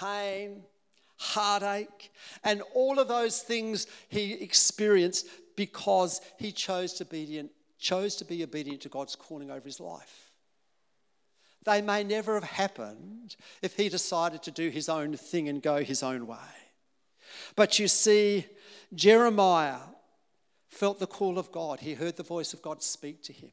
pain, 0.00 0.64
heartache, 1.16 2.10
and 2.42 2.62
all 2.74 2.98
of 2.98 3.06
those 3.06 3.42
things 3.42 3.86
he 4.08 4.32
experienced 4.32 5.28
because 5.54 6.20
he 6.38 6.50
chose 6.50 6.94
to, 6.94 7.04
obedient, 7.04 7.50
chose 7.78 8.16
to 8.16 8.24
be 8.24 8.42
obedient 8.42 8.80
to 8.80 8.88
God's 8.88 9.14
calling 9.14 9.50
over 9.50 9.64
his 9.64 9.78
life. 9.78 10.29
They 11.64 11.82
may 11.82 12.04
never 12.04 12.34
have 12.34 12.44
happened 12.44 13.36
if 13.62 13.76
he 13.76 13.88
decided 13.88 14.42
to 14.44 14.50
do 14.50 14.70
his 14.70 14.88
own 14.88 15.16
thing 15.16 15.48
and 15.48 15.62
go 15.62 15.82
his 15.82 16.02
own 16.02 16.26
way. 16.26 16.38
But 17.54 17.78
you 17.78 17.88
see, 17.88 18.46
Jeremiah 18.94 19.78
felt 20.68 20.98
the 20.98 21.06
call 21.06 21.38
of 21.38 21.52
God. 21.52 21.80
He 21.80 21.94
heard 21.94 22.16
the 22.16 22.22
voice 22.22 22.54
of 22.54 22.62
God 22.62 22.82
speak 22.82 23.22
to 23.24 23.32
him. 23.32 23.50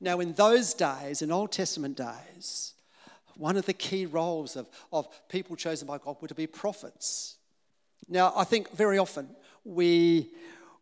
Now, 0.00 0.20
in 0.20 0.32
those 0.32 0.74
days, 0.74 1.22
in 1.22 1.32
Old 1.32 1.52
Testament 1.52 1.96
days, 1.96 2.74
one 3.36 3.56
of 3.56 3.66
the 3.66 3.72
key 3.72 4.06
roles 4.06 4.56
of, 4.56 4.68
of 4.92 5.08
people 5.28 5.56
chosen 5.56 5.86
by 5.86 5.98
God 5.98 6.16
were 6.20 6.28
to 6.28 6.34
be 6.34 6.46
prophets. 6.46 7.36
Now, 8.08 8.32
I 8.36 8.44
think 8.44 8.70
very 8.72 8.98
often 8.98 9.28
we, 9.64 10.30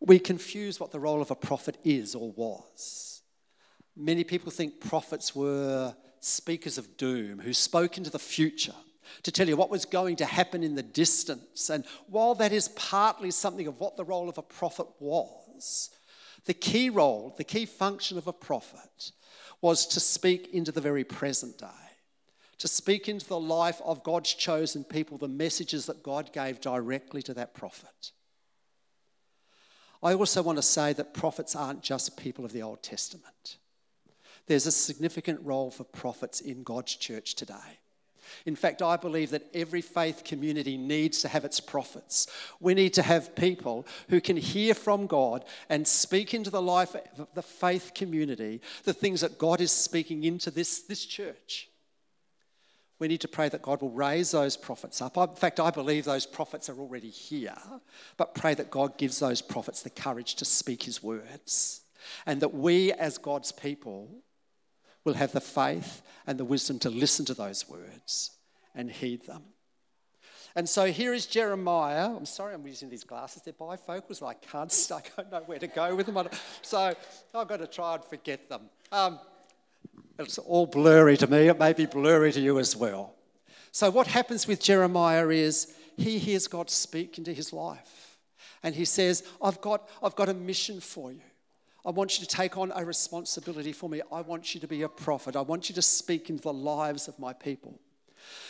we 0.00 0.18
confuse 0.18 0.80
what 0.80 0.90
the 0.90 1.00
role 1.00 1.20
of 1.20 1.30
a 1.30 1.34
prophet 1.36 1.76
is 1.84 2.14
or 2.14 2.32
was. 2.32 3.22
Many 3.96 4.24
people 4.24 4.50
think 4.50 4.80
prophets 4.80 5.34
were 5.34 5.94
speakers 6.20 6.78
of 6.78 6.96
doom 6.96 7.40
who 7.40 7.52
spoke 7.52 7.98
into 7.98 8.10
the 8.10 8.18
future 8.18 8.74
to 9.22 9.32
tell 9.32 9.48
you 9.48 9.56
what 9.56 9.70
was 9.70 9.84
going 9.84 10.16
to 10.16 10.24
happen 10.24 10.62
in 10.62 10.74
the 10.74 10.82
distance. 10.82 11.68
And 11.68 11.84
while 12.06 12.34
that 12.36 12.52
is 12.52 12.68
partly 12.68 13.30
something 13.30 13.66
of 13.66 13.80
what 13.80 13.96
the 13.96 14.04
role 14.04 14.28
of 14.28 14.38
a 14.38 14.42
prophet 14.42 14.86
was, 14.98 15.90
the 16.44 16.54
key 16.54 16.90
role, 16.90 17.34
the 17.36 17.44
key 17.44 17.66
function 17.66 18.18
of 18.18 18.26
a 18.26 18.32
prophet 18.32 19.12
was 19.60 19.86
to 19.86 20.00
speak 20.00 20.54
into 20.54 20.72
the 20.72 20.80
very 20.80 21.04
present 21.04 21.58
day, 21.58 21.66
to 22.58 22.68
speak 22.68 23.08
into 23.08 23.26
the 23.26 23.40
life 23.40 23.80
of 23.84 24.02
God's 24.02 24.32
chosen 24.32 24.84
people 24.84 25.18
the 25.18 25.28
messages 25.28 25.86
that 25.86 26.02
God 26.02 26.32
gave 26.32 26.60
directly 26.60 27.22
to 27.22 27.34
that 27.34 27.54
prophet. 27.54 28.12
I 30.02 30.14
also 30.14 30.42
want 30.42 30.56
to 30.56 30.62
say 30.62 30.94
that 30.94 31.12
prophets 31.12 31.54
aren't 31.54 31.82
just 31.82 32.16
people 32.16 32.46
of 32.46 32.52
the 32.52 32.62
Old 32.62 32.82
Testament. 32.82 33.58
There's 34.50 34.66
a 34.66 34.72
significant 34.72 35.38
role 35.44 35.70
for 35.70 35.84
prophets 35.84 36.40
in 36.40 36.64
God's 36.64 36.96
church 36.96 37.36
today. 37.36 37.78
In 38.46 38.56
fact, 38.56 38.82
I 38.82 38.96
believe 38.96 39.30
that 39.30 39.46
every 39.54 39.80
faith 39.80 40.24
community 40.24 40.76
needs 40.76 41.22
to 41.22 41.28
have 41.28 41.44
its 41.44 41.60
prophets. 41.60 42.26
We 42.58 42.74
need 42.74 42.92
to 42.94 43.02
have 43.02 43.36
people 43.36 43.86
who 44.08 44.20
can 44.20 44.36
hear 44.36 44.74
from 44.74 45.06
God 45.06 45.44
and 45.68 45.86
speak 45.86 46.34
into 46.34 46.50
the 46.50 46.60
life 46.60 46.96
of 46.96 47.28
the 47.32 47.44
faith 47.44 47.92
community 47.94 48.60
the 48.82 48.92
things 48.92 49.20
that 49.20 49.38
God 49.38 49.60
is 49.60 49.70
speaking 49.70 50.24
into 50.24 50.50
this, 50.50 50.80
this 50.80 51.06
church. 51.06 51.68
We 52.98 53.06
need 53.06 53.20
to 53.20 53.28
pray 53.28 53.50
that 53.50 53.62
God 53.62 53.80
will 53.82 53.90
raise 53.90 54.32
those 54.32 54.56
prophets 54.56 55.00
up. 55.00 55.16
In 55.16 55.36
fact, 55.36 55.60
I 55.60 55.70
believe 55.70 56.04
those 56.06 56.26
prophets 56.26 56.68
are 56.68 56.76
already 56.76 57.10
here, 57.10 57.56
but 58.16 58.34
pray 58.34 58.54
that 58.54 58.72
God 58.72 58.98
gives 58.98 59.20
those 59.20 59.42
prophets 59.42 59.82
the 59.82 59.90
courage 59.90 60.34
to 60.34 60.44
speak 60.44 60.82
his 60.82 61.04
words 61.04 61.82
and 62.26 62.40
that 62.40 62.52
we, 62.52 62.92
as 62.92 63.16
God's 63.16 63.52
people, 63.52 64.24
will 65.04 65.14
have 65.14 65.32
the 65.32 65.40
faith 65.40 66.02
and 66.26 66.38
the 66.38 66.44
wisdom 66.44 66.78
to 66.80 66.90
listen 66.90 67.24
to 67.26 67.34
those 67.34 67.68
words 67.68 68.30
and 68.74 68.90
heed 68.90 69.26
them. 69.26 69.42
And 70.56 70.68
so 70.68 70.86
here 70.86 71.14
is 71.14 71.26
Jeremiah. 71.26 72.14
I'm 72.14 72.26
sorry 72.26 72.54
I'm 72.54 72.66
using 72.66 72.90
these 72.90 73.04
glasses. 73.04 73.42
They're 73.42 73.54
bifocals. 73.54 74.26
I 74.26 74.34
can't, 74.34 74.90
I 74.92 75.22
don't 75.22 75.30
know 75.30 75.42
where 75.46 75.58
to 75.58 75.68
go 75.68 75.94
with 75.94 76.06
them. 76.06 76.28
So 76.62 76.94
I've 77.34 77.48
got 77.48 77.58
to 77.58 77.66
try 77.66 77.94
and 77.94 78.04
forget 78.04 78.48
them. 78.48 78.62
Um, 78.90 79.20
it's 80.18 80.38
all 80.38 80.66
blurry 80.66 81.16
to 81.16 81.26
me. 81.26 81.48
It 81.48 81.58
may 81.58 81.72
be 81.72 81.86
blurry 81.86 82.32
to 82.32 82.40
you 82.40 82.58
as 82.58 82.76
well. 82.76 83.14
So, 83.72 83.88
what 83.90 84.08
happens 84.08 84.46
with 84.46 84.60
Jeremiah 84.60 85.28
is 85.28 85.72
he 85.96 86.18
hears 86.18 86.48
God 86.48 86.68
speak 86.68 87.18
into 87.18 87.32
his 87.32 87.52
life. 87.52 88.18
And 88.62 88.74
he 88.74 88.84
says, 88.84 89.22
I've 89.40 89.60
got, 89.60 89.88
I've 90.02 90.16
got 90.16 90.28
a 90.28 90.34
mission 90.34 90.80
for 90.80 91.12
you. 91.12 91.22
I 91.84 91.90
want 91.90 92.18
you 92.18 92.26
to 92.26 92.36
take 92.36 92.58
on 92.58 92.72
a 92.74 92.84
responsibility 92.84 93.72
for 93.72 93.88
me. 93.88 94.02
I 94.12 94.20
want 94.20 94.54
you 94.54 94.60
to 94.60 94.68
be 94.68 94.82
a 94.82 94.88
prophet. 94.88 95.36
I 95.36 95.40
want 95.40 95.68
you 95.68 95.74
to 95.74 95.82
speak 95.82 96.28
into 96.28 96.42
the 96.42 96.52
lives 96.52 97.08
of 97.08 97.18
my 97.18 97.32
people. 97.32 97.80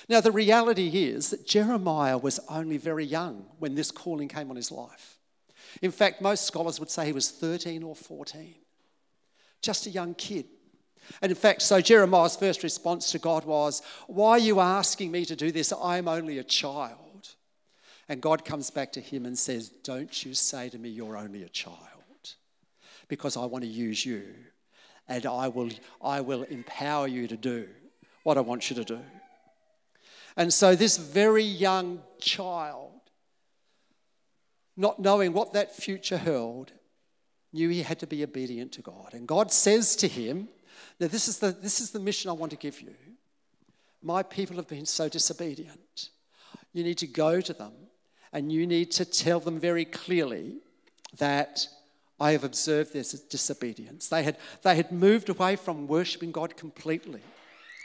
Now, 0.08 0.20
the 0.20 0.32
reality 0.32 0.88
is 0.88 1.30
that 1.30 1.46
Jeremiah 1.46 2.18
was 2.18 2.40
only 2.48 2.76
very 2.76 3.04
young 3.04 3.46
when 3.58 3.74
this 3.74 3.90
calling 3.90 4.28
came 4.28 4.50
on 4.50 4.56
his 4.56 4.72
life. 4.72 5.18
In 5.82 5.90
fact, 5.90 6.20
most 6.20 6.46
scholars 6.46 6.80
would 6.80 6.90
say 6.90 7.06
he 7.06 7.12
was 7.12 7.30
13 7.30 7.82
or 7.82 7.94
14, 7.94 8.54
just 9.62 9.86
a 9.86 9.90
young 9.90 10.14
kid. 10.14 10.46
And 11.22 11.30
in 11.30 11.36
fact, 11.36 11.62
so 11.62 11.80
Jeremiah's 11.80 12.36
first 12.36 12.62
response 12.62 13.10
to 13.12 13.18
God 13.18 13.44
was, 13.44 13.82
Why 14.06 14.32
are 14.32 14.38
you 14.38 14.60
asking 14.60 15.10
me 15.10 15.24
to 15.24 15.36
do 15.36 15.52
this? 15.52 15.72
I'm 15.72 16.08
only 16.08 16.38
a 16.38 16.44
child. 16.44 16.96
And 18.08 18.20
God 18.20 18.44
comes 18.44 18.70
back 18.70 18.92
to 18.92 19.00
him 19.00 19.24
and 19.24 19.38
says, 19.38 19.68
Don't 19.68 20.24
you 20.24 20.34
say 20.34 20.68
to 20.68 20.78
me, 20.78 20.88
You're 20.88 21.16
only 21.16 21.42
a 21.42 21.48
child, 21.48 21.78
because 23.10 23.36
I 23.36 23.44
want 23.44 23.64
to 23.64 23.70
use 23.70 24.06
you 24.06 24.22
and 25.06 25.26
I 25.26 25.48
will, 25.48 25.68
I 26.02 26.22
will 26.22 26.44
empower 26.44 27.06
you 27.06 27.28
to 27.28 27.36
do 27.36 27.68
what 28.22 28.38
I 28.38 28.40
want 28.40 28.70
you 28.70 28.76
to 28.76 28.84
do. 28.84 29.00
And 30.36 30.50
so, 30.50 30.74
this 30.74 30.96
very 30.96 31.42
young 31.42 32.00
child 32.20 33.00
not 34.80 34.98
knowing 34.98 35.34
what 35.34 35.52
that 35.52 35.76
future 35.76 36.16
held, 36.16 36.72
knew 37.52 37.68
he 37.68 37.82
had 37.82 37.98
to 37.98 38.06
be 38.06 38.24
obedient 38.24 38.72
to 38.72 38.80
God. 38.80 39.12
And 39.12 39.28
God 39.28 39.52
says 39.52 39.94
to 39.96 40.08
him, 40.08 40.48
Now, 40.98 41.08
this 41.08 41.28
is 41.28 41.38
the, 41.38 41.50
this 41.50 41.80
is 41.80 41.90
the 41.90 42.00
mission 42.00 42.30
I 42.30 42.32
want 42.32 42.50
to 42.52 42.56
give 42.56 42.80
you. 42.80 42.94
My 44.02 44.22
people 44.22 44.56
have 44.56 44.68
been 44.68 44.86
so 44.86 45.06
disobedient. 45.10 46.08
You 46.72 46.82
need 46.82 46.96
to 46.98 47.06
go 47.06 47.42
to 47.42 47.52
them 47.52 47.72
and 48.32 48.50
you 48.50 48.66
need 48.66 48.90
to 48.92 49.04
tell 49.04 49.38
them 49.38 49.60
very 49.60 49.84
clearly 49.84 50.60
that 51.18 51.66
I 52.20 52.32
have 52.32 52.44
observed 52.44 52.92
their 52.92 53.04
disobedience. 53.30 54.08
They 54.08 54.22
had, 54.22 54.36
they 54.62 54.76
had 54.76 54.92
moved 54.92 55.30
away 55.30 55.56
from 55.56 55.86
worshipping 55.86 56.32
God 56.32 56.56
completely. 56.56 57.22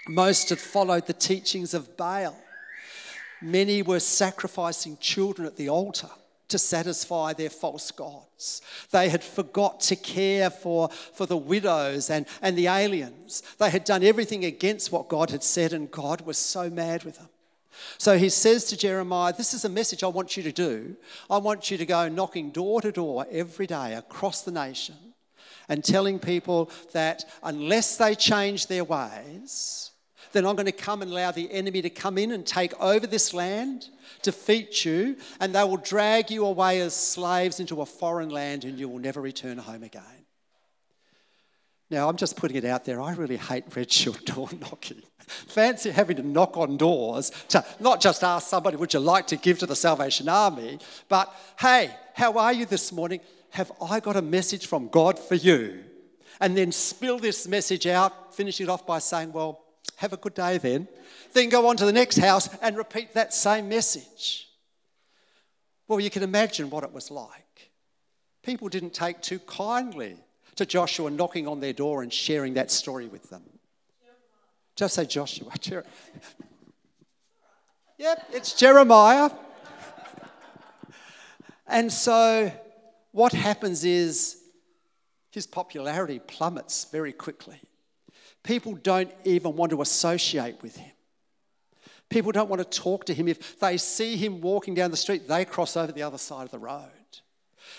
Most 0.08 0.50
had 0.50 0.60
followed 0.60 1.08
the 1.08 1.14
teachings 1.14 1.74
of 1.74 1.96
Baal. 1.96 2.38
Many 3.42 3.82
were 3.82 4.00
sacrificing 4.00 4.98
children 4.98 5.48
at 5.48 5.56
the 5.56 5.70
altar 5.70 6.10
to 6.48 6.60
satisfy 6.60 7.34
their 7.34 7.50
false 7.50 7.92
gods. 7.92 8.62
They 8.92 9.10
had 9.10 9.24
forgot 9.24 9.80
to 9.82 9.96
care 9.96 10.50
for, 10.50 10.90
for 10.90 11.26
the 11.26 11.38
widows 11.38 12.10
and, 12.10 12.26
and 12.42 12.58
the 12.58 12.68
aliens. 12.68 13.42
They 13.58 13.70
had 13.70 13.84
done 13.84 14.04
everything 14.04 14.46
against 14.46 14.92
what 14.92 15.08
God 15.08 15.32
had 15.32 15.44
said, 15.44 15.74
and 15.74 15.90
God 15.90 16.22
was 16.22 16.38
so 16.38 16.70
mad 16.70 17.04
with 17.04 17.18
them. 17.18 17.30
So 17.98 18.18
he 18.18 18.30
says 18.30 18.66
to 18.66 18.78
Jeremiah, 18.78 19.34
This 19.34 19.54
is 19.54 19.66
a 19.66 19.70
message 19.70 20.04
I 20.04 20.08
want 20.08 20.38
you 20.38 20.44
to 20.44 20.52
do. 20.52 20.96
I 21.30 21.38
want 21.38 21.72
you 21.72 21.78
to 21.78 21.86
go 21.86 22.08
knocking 22.08 22.52
door 22.52 22.82
to 22.82 22.92
door 22.92 23.26
every 23.32 23.68
day 23.68 23.94
across 23.94 24.42
the 24.42 24.52
nation 24.52 24.96
and 25.68 25.84
telling 25.84 26.20
people 26.20 26.70
that 26.94 27.26
unless 27.44 27.98
they 27.98 28.16
change 28.16 28.68
their 28.68 28.84
ways, 28.84 29.92
then 30.32 30.46
I'm 30.46 30.56
going 30.56 30.66
to 30.66 30.72
come 30.72 31.02
and 31.02 31.12
allow 31.12 31.32
the 31.32 31.52
enemy 31.52 31.82
to 31.82 31.90
come 31.90 32.18
in 32.18 32.32
and 32.32 32.46
take 32.46 32.74
over 32.80 33.08
this 33.08 33.34
land, 33.34 33.90
defeat 34.22 34.84
you, 34.84 35.16
and 35.40 35.56
they 35.56 35.64
will 35.64 35.78
drag 35.78 36.30
you 36.30 36.46
away 36.46 36.82
as 36.82 36.94
slaves 36.94 37.60
into 37.60 37.82
a 37.82 37.86
foreign 37.86 38.30
land 38.30 38.66
and 38.66 38.78
you 38.78 38.90
will 38.90 39.00
never 39.00 39.22
return 39.22 39.58
home 39.58 39.84
again. 39.84 40.15
Now, 41.92 42.10
I'm 42.10 42.18
just 42.18 42.36
putting 42.36 42.58
it 42.58 42.66
out 42.66 42.86
there. 42.86 43.00
I 43.00 43.14
really 43.14 43.38
hate 43.38 43.64
red 43.76 43.92
shield 43.92 44.24
door 44.26 44.50
knocking. 44.60 45.04
Fancy 45.20 45.92
having 45.92 46.18
to 46.18 46.24
knock 46.24 46.58
on 46.58 46.78
doors 46.78 47.32
to 47.50 47.64
not 47.80 48.02
just 48.02 48.24
ask 48.24 48.48
somebody, 48.48 48.78
would 48.78 48.94
you 48.94 49.00
like 49.00 49.28
to 49.28 49.36
give 49.36 49.60
to 49.60 49.66
the 49.66 49.76
Salvation 49.76 50.30
Army, 50.30 50.80
but 51.10 51.34
hey, 51.60 51.92
how 52.14 52.38
are 52.38 52.54
you 52.54 52.66
this 52.66 52.92
morning? 52.92 53.20
Have 53.52 53.72
I 53.82 54.00
got 54.00 54.16
a 54.16 54.22
message 54.22 54.68
from 54.68 54.88
God 54.88 55.18
for 55.18 55.36
you? 55.36 55.84
And 56.42 56.58
then 56.58 56.72
spill 56.72 57.18
this 57.18 57.48
message 57.48 57.88
out, 57.88 58.36
finish 58.36 58.60
it 58.62 58.70
off 58.70 58.86
by 58.86 59.00
saying, 59.00 59.32
well, 59.32 59.64
have 59.98 60.14
a 60.14 60.18
good 60.18 60.34
day 60.34 60.58
then. 60.58 60.88
Then 61.34 61.50
go 61.50 61.68
on 61.70 61.78
to 61.78 61.86
the 61.86 61.94
next 61.94 62.18
house 62.18 62.50
and 62.62 62.78
repeat 62.78 63.14
that 63.14 63.34
same 63.34 63.70
message. 63.70 64.48
Well, 65.88 66.00
you 66.00 66.10
can 66.10 66.24
imagine 66.24 66.70
what 66.70 66.84
it 66.84 66.92
was 66.92 67.12
like. 67.12 67.72
People 68.44 68.70
didn't 68.70 68.94
take 68.94 69.22
too 69.22 69.40
kindly 69.40 70.18
to 70.56 70.66
Joshua 70.66 71.10
knocking 71.10 71.48
on 71.48 71.60
their 71.60 71.74
door 71.74 72.02
and 72.04 72.12
sharing 72.12 72.54
that 72.56 72.72
story 72.72 73.08
with 73.08 73.30
them. 73.30 73.44
Just 74.76 74.96
say 74.96 75.06
Joshua. 75.06 75.52
Jer- 75.60 75.86
yep, 77.98 78.26
it's 78.32 78.54
Jeremiah. 78.54 79.30
and 81.68 81.92
so 81.92 82.52
what 83.12 83.34
happens 83.34 83.86
is 83.86 84.38
his 85.32 85.48
popularity 85.48 86.20
plummets 86.20 86.86
very 86.92 87.14
quickly. 87.14 87.60
People 88.44 88.76
don't 88.76 89.12
even 89.24 89.56
want 89.56 89.72
to 89.72 89.82
associate 89.82 90.62
with 90.62 90.76
him. 90.78 90.92
People 92.10 92.32
don't 92.32 92.50
want 92.50 92.62
to 92.62 92.80
talk 92.80 93.06
to 93.06 93.14
him. 93.14 93.28
If 93.28 93.60
they 93.60 93.78
see 93.78 94.16
him 94.16 94.40
walking 94.42 94.76
down 94.76 94.92
the 94.92 94.98
street, 94.98 95.28
they 95.28 95.44
cross 95.44 95.76
over 95.76 95.92
the 95.92 96.04
other 96.04 96.18
side 96.18 96.44
of 96.44 96.52
the 96.52 96.60
road. 96.60 96.92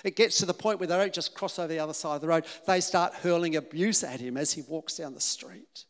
It 0.05 0.17
gets 0.17 0.39
to 0.39 0.47
the 0.47 0.55
point 0.55 0.79
where 0.79 0.87
they 0.87 0.97
don't 0.97 1.13
just 1.13 1.35
cross 1.35 1.59
over 1.59 1.69
the 1.69 1.79
other 1.79 1.93
side 1.93 2.17
of 2.17 2.21
the 2.21 2.29
road, 2.29 2.45
they 2.67 2.81
start 2.81 3.15
hurling 3.15 3.57
abuse 3.57 4.03
at 4.05 4.21
him 4.21 4.37
as 4.37 4.53
he 4.53 4.63
walks 4.63 4.97
down 4.97 5.15
the 5.15 5.21
street. 5.21 5.85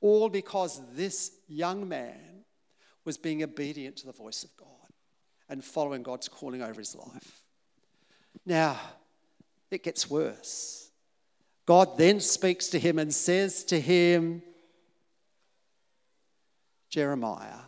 All 0.00 0.28
because 0.28 0.80
this 0.94 1.32
young 1.48 1.88
man 1.88 2.44
was 3.04 3.18
being 3.18 3.42
obedient 3.42 3.96
to 3.96 4.06
the 4.06 4.12
voice 4.12 4.44
of 4.44 4.56
God 4.56 4.66
and 5.48 5.64
following 5.64 6.02
God's 6.02 6.28
calling 6.28 6.62
over 6.62 6.80
his 6.80 6.94
life. 6.94 7.42
Now, 8.46 8.78
it 9.70 9.82
gets 9.82 10.08
worse. 10.08 10.90
God 11.66 11.98
then 11.98 12.20
speaks 12.20 12.68
to 12.68 12.78
him 12.78 12.98
and 12.98 13.14
says 13.14 13.64
to 13.64 13.80
him, 13.80 14.42
Jeremiah, 16.88 17.60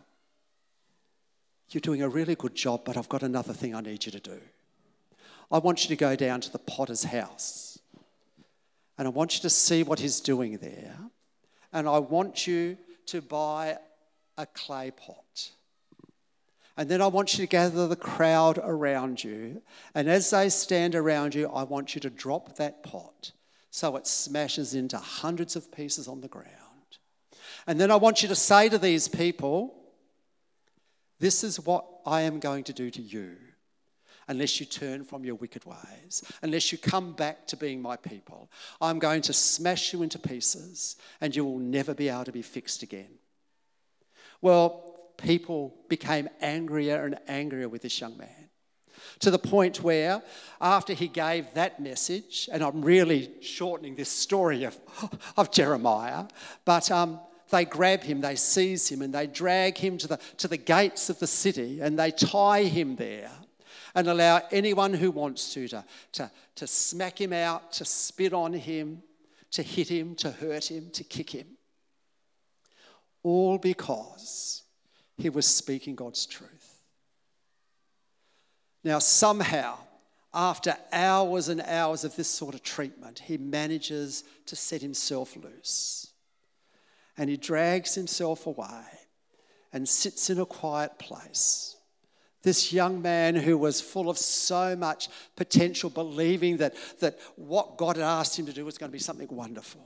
you're 1.69 1.81
doing 1.81 2.01
a 2.01 2.09
really 2.09 2.35
good 2.35 2.55
job, 2.55 2.81
but 2.85 2.97
I've 2.97 3.09
got 3.09 3.23
another 3.23 3.53
thing 3.53 3.73
I 3.73 3.81
need 3.81 4.05
you 4.05 4.11
to 4.11 4.19
do. 4.19 4.39
I 5.51 5.59
want 5.59 5.83
you 5.83 5.89
to 5.89 5.95
go 5.95 6.15
down 6.15 6.41
to 6.41 6.51
the 6.51 6.59
potter's 6.59 7.03
house 7.03 7.73
and 8.97 9.07
I 9.07 9.11
want 9.11 9.35
you 9.35 9.41
to 9.41 9.49
see 9.49 9.83
what 9.83 9.99
he's 9.99 10.19
doing 10.19 10.57
there. 10.57 10.95
And 11.71 11.87
I 11.87 11.99
want 11.99 12.45
you 12.45 12.77
to 13.07 13.21
buy 13.21 13.77
a 14.37 14.45
clay 14.45 14.91
pot. 14.91 15.51
And 16.77 16.89
then 16.89 17.01
I 17.01 17.07
want 17.07 17.33
you 17.33 17.45
to 17.45 17.49
gather 17.49 17.87
the 17.87 17.95
crowd 17.95 18.59
around 18.63 19.23
you. 19.23 19.61
And 19.95 20.09
as 20.09 20.29
they 20.29 20.49
stand 20.49 20.95
around 20.95 21.35
you, 21.35 21.49
I 21.49 21.63
want 21.63 21.95
you 21.95 22.01
to 22.01 22.09
drop 22.09 22.55
that 22.57 22.83
pot 22.83 23.31
so 23.69 23.95
it 23.95 24.05
smashes 24.05 24.75
into 24.75 24.97
hundreds 24.97 25.55
of 25.55 25.71
pieces 25.71 26.07
on 26.07 26.21
the 26.21 26.27
ground. 26.27 26.47
And 27.65 27.79
then 27.79 27.89
I 27.91 27.95
want 27.95 28.21
you 28.21 28.29
to 28.29 28.35
say 28.35 28.69
to 28.69 28.77
these 28.77 29.07
people, 29.07 29.75
This 31.19 31.43
is 31.43 31.59
what 31.59 31.85
I 32.05 32.21
am 32.21 32.39
going 32.39 32.63
to 32.65 32.73
do 32.73 32.91
to 32.91 33.01
you 33.01 33.35
unless 34.27 34.59
you 34.59 34.65
turn 34.65 35.03
from 35.03 35.25
your 35.25 35.35
wicked 35.35 35.65
ways, 35.65 36.23
unless 36.41 36.71
you 36.71 36.77
come 36.77 37.13
back 37.13 37.47
to 37.47 37.57
being 37.57 37.81
my 37.81 37.95
people. 37.95 38.49
I'm 38.81 38.99
going 38.99 39.21
to 39.23 39.33
smash 39.33 39.93
you 39.93 40.03
into 40.03 40.19
pieces 40.19 40.95
and 41.21 41.35
you 41.35 41.45
will 41.45 41.59
never 41.59 41.93
be 41.93 42.09
able 42.09 42.25
to 42.25 42.31
be 42.31 42.41
fixed 42.41 42.83
again. 42.83 43.19
Well, 44.41 44.95
people 45.17 45.73
became 45.89 46.29
angrier 46.41 47.05
and 47.05 47.17
angrier 47.27 47.69
with 47.69 47.81
this 47.81 47.99
young 47.99 48.17
man 48.17 48.49
to 49.19 49.31
the 49.31 49.39
point 49.39 49.83
where, 49.83 50.21
after 50.61 50.93
he 50.93 51.07
gave 51.07 51.53
that 51.53 51.79
message, 51.79 52.49
and 52.51 52.63
I'm 52.63 52.81
really 52.81 53.31
shortening 53.41 53.95
this 53.95 54.09
story 54.09 54.63
of, 54.63 54.77
of 55.37 55.51
Jeremiah, 55.51 56.25
but 56.65 56.89
um, 56.91 57.19
they 57.49 57.65
grab 57.65 58.01
him, 58.01 58.21
they 58.21 58.35
seize 58.35 58.89
him, 58.89 59.01
and 59.01 59.13
they 59.13 59.27
drag 59.27 59.77
him 59.77 59.97
to 59.99 60.07
the, 60.07 60.19
to 60.37 60.47
the 60.47 60.57
gates 60.57 61.09
of 61.09 61.19
the 61.19 61.27
city 61.27 61.79
and 61.81 61.97
they 61.97 62.11
tie 62.11 62.63
him 62.63 62.95
there 62.95 63.29
and 63.95 64.07
allow 64.07 64.41
anyone 64.51 64.93
who 64.93 65.11
wants 65.11 65.53
to, 65.53 65.67
to, 65.67 65.85
to, 66.13 66.31
to 66.55 66.67
smack 66.67 67.19
him 67.19 67.33
out, 67.33 67.71
to 67.73 67.85
spit 67.85 68.33
on 68.33 68.53
him, 68.53 69.03
to 69.51 69.61
hit 69.61 69.87
him, 69.87 70.15
to 70.15 70.31
hurt 70.31 70.69
him, 70.69 70.89
to 70.91 71.03
kick 71.03 71.29
him. 71.29 71.47
All 73.21 73.57
because 73.57 74.63
he 75.17 75.29
was 75.29 75.45
speaking 75.45 75.95
God's 75.95 76.25
truth. 76.25 76.81
Now, 78.83 78.99
somehow, 78.99 79.77
after 80.33 80.75
hours 80.91 81.47
and 81.47 81.61
hours 81.61 82.03
of 82.03 82.15
this 82.15 82.27
sort 82.27 82.55
of 82.55 82.63
treatment, 82.63 83.19
he 83.19 83.37
manages 83.37 84.23
to 84.47 84.55
set 84.55 84.81
himself 84.81 85.35
loose. 85.35 86.11
And 87.17 87.29
he 87.29 87.37
drags 87.37 87.93
himself 87.93 88.47
away 88.47 88.83
and 89.71 89.87
sits 89.87 90.29
in 90.31 90.39
a 90.39 90.45
quiet 90.45 90.97
place. 90.97 91.72
This 92.43 92.73
young 92.73 93.01
man 93.01 93.35
who 93.35 93.57
was 93.57 93.79
full 93.81 94.09
of 94.09 94.17
so 94.17 94.75
much 94.75 95.07
potential, 95.35 95.89
believing 95.89 96.57
that, 96.57 96.75
that 96.99 97.17
what 97.35 97.77
God 97.77 97.95
had 97.95 98.05
asked 98.05 98.37
him 98.37 98.45
to 98.45 98.53
do 98.53 98.65
was 98.65 98.77
going 98.77 98.91
to 98.91 98.93
be 98.93 98.99
something 98.99 99.29
wonderful. 99.31 99.81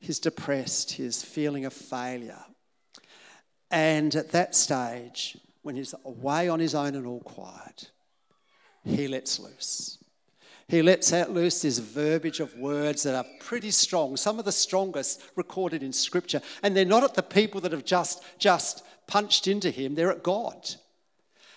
He's 0.00 0.18
depressed, 0.18 0.92
he's 0.92 1.22
feeling 1.22 1.66
a 1.66 1.70
failure. 1.70 2.42
And 3.70 4.14
at 4.14 4.30
that 4.32 4.54
stage, 4.54 5.36
when 5.62 5.76
he's 5.76 5.94
away 6.04 6.48
on 6.48 6.60
his 6.60 6.74
own 6.74 6.94
and 6.94 7.06
all 7.06 7.20
quiet, 7.20 7.90
he 8.84 9.08
lets 9.08 9.38
loose. 9.38 9.98
He 10.68 10.82
lets 10.82 11.12
out 11.12 11.30
loose 11.30 11.62
this 11.62 11.78
verbiage 11.78 12.40
of 12.40 12.54
words 12.56 13.02
that 13.02 13.14
are 13.14 13.24
pretty 13.40 13.70
strong, 13.70 14.16
some 14.16 14.38
of 14.38 14.44
the 14.44 14.52
strongest 14.52 15.22
recorded 15.34 15.82
in 15.82 15.92
Scripture. 15.92 16.42
And 16.62 16.76
they're 16.76 16.84
not 16.84 17.04
at 17.04 17.14
the 17.14 17.22
people 17.22 17.60
that 17.62 17.72
have 17.72 17.86
just, 17.86 18.22
just 18.38 18.84
punched 19.08 19.48
into 19.48 19.70
him, 19.70 19.96
they're 19.96 20.12
at 20.12 20.22
God. 20.22 20.70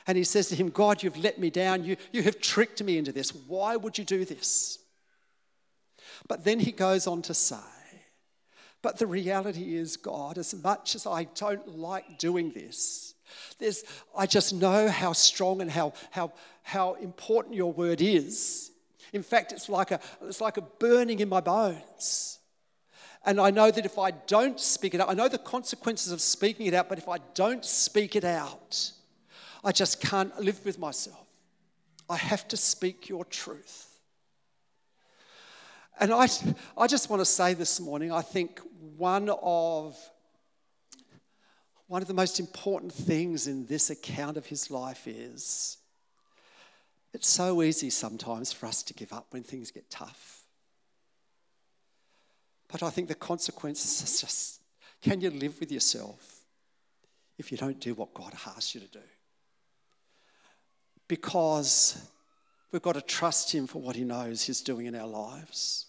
And 0.08 0.18
he 0.18 0.24
says 0.24 0.50
to 0.50 0.56
him, 0.56 0.70
God, 0.70 1.04
you've 1.04 1.24
let 1.24 1.38
me 1.38 1.52
down. 1.52 1.84
You, 1.84 1.96
you 2.12 2.24
have 2.24 2.42
tricked 2.42 2.82
me 2.82 2.98
into 2.98 3.12
this. 3.12 3.36
Why 3.36 3.76
would 3.76 4.00
you 4.00 4.04
do 4.04 4.26
this? 4.26 4.80
But 6.28 6.44
then 6.44 6.60
he 6.60 6.72
goes 6.72 7.06
on 7.06 7.22
to 7.24 7.36
say, 7.36 7.56
But 8.82 8.98
the 8.98 9.06
reality 9.06 9.76
is, 9.76 9.98
God, 9.98 10.40
as 10.40 10.56
much 10.56 10.96
as 10.96 11.06
I 11.06 11.26
don't 11.36 11.78
like 11.78 12.18
doing 12.18 12.52
this, 12.52 13.14
there's, 13.60 13.84
I 14.18 14.26
just 14.26 14.54
know 14.54 14.90
how 14.90 15.14
strong 15.14 15.62
and 15.62 15.70
how, 15.70 15.94
how, 16.10 16.34
how 16.64 16.96
important 16.96 17.56
your 17.56 17.72
word 17.72 18.02
is. 18.02 18.72
In 19.14 19.24
fact, 19.24 19.52
it's 19.52 19.70
like, 19.70 19.92
a, 19.92 20.00
it's 20.24 20.42
like 20.42 20.58
a 20.58 20.62
burning 20.62 21.20
in 21.20 21.30
my 21.30 21.42
bones. 21.42 22.40
And 23.26 23.40
I 23.40 23.52
know 23.52 23.70
that 23.70 23.86
if 23.86 24.00
I 24.00 24.12
don't 24.12 24.60
speak 24.60 24.96
it 24.96 25.02
out, 25.02 25.10
I 25.10 25.14
know 25.14 25.28
the 25.28 25.38
consequences 25.38 26.12
of 26.12 26.22
speaking 26.22 26.66
it 26.66 26.74
out, 26.74 26.90
but 26.90 26.98
if 26.98 27.08
I 27.08 27.18
don't 27.36 27.64
speak 27.64 28.16
it 28.16 28.24
out, 28.24 28.92
I 29.64 29.72
just 29.72 30.02
can't 30.02 30.38
live 30.40 30.66
with 30.66 30.80
myself. 30.80 31.28
I 32.10 32.18
have 32.18 32.48
to 32.50 32.58
speak 32.58 33.10
your 33.10 33.24
truth. 33.26 34.00
And 36.00 36.12
I, 36.12 36.28
I 36.76 36.88
just 36.88 37.10
want 37.10 37.22
to 37.22 37.26
say 37.26 37.54
this 37.54 37.80
morning, 37.80 38.12
I 38.12 38.22
think 38.22 38.60
one 38.98 39.30
of 39.42 39.98
one 41.88 42.02
of 42.02 42.08
the 42.08 42.14
most 42.14 42.40
important 42.40 42.94
things 42.94 43.48
in 43.48 43.66
this 43.66 43.90
account 43.90 44.38
of 44.38 44.46
his 44.46 44.72
life 44.72 45.06
is 45.08 45.78
it's 47.14 47.28
so 47.28 47.62
easy 47.62 47.90
sometimes 47.90 48.54
for 48.54 48.66
us 48.66 48.82
to 48.84 48.94
give 48.94 49.12
up 49.12 49.28
when 49.32 49.44
things 49.44 49.72
get 49.72 49.90
tough. 49.90 50.41
But 52.72 52.84
I 52.84 52.90
think 52.90 53.08
the 53.08 53.16
consequences 53.16 54.02
is 54.02 54.22
just 54.22 54.62
can 55.02 55.20
you 55.20 55.32
live 55.32 55.60
with 55.60 55.72
yourself 55.72 56.42
if 57.38 57.52
you 57.52 57.58
don't 57.58 57.80
do 57.80 57.96
what 57.96 58.14
God 58.14 58.34
asks 58.46 58.76
you 58.76 58.82
to 58.82 58.88
do? 58.88 59.00
Because 61.08 61.98
we've 62.72 62.82
got 62.82 62.94
to 62.94 63.02
trust 63.02 63.52
Him 63.52 63.68
for 63.68 63.82
what 63.82 63.96
He 63.96 64.04
knows 64.04 64.44
He's 64.44 64.62
doing 64.62 64.86
in 64.86 64.96
our 64.96 65.08
lives. 65.08 65.88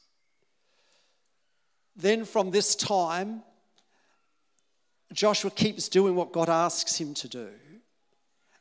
Then 1.95 2.25
from 2.25 2.51
this 2.51 2.75
time, 2.75 3.43
Joshua 5.13 5.51
keeps 5.51 5.89
doing 5.89 6.17
what 6.17 6.33
God 6.33 6.49
asks 6.49 6.99
him 6.99 7.13
to 7.15 7.29
do. 7.29 7.49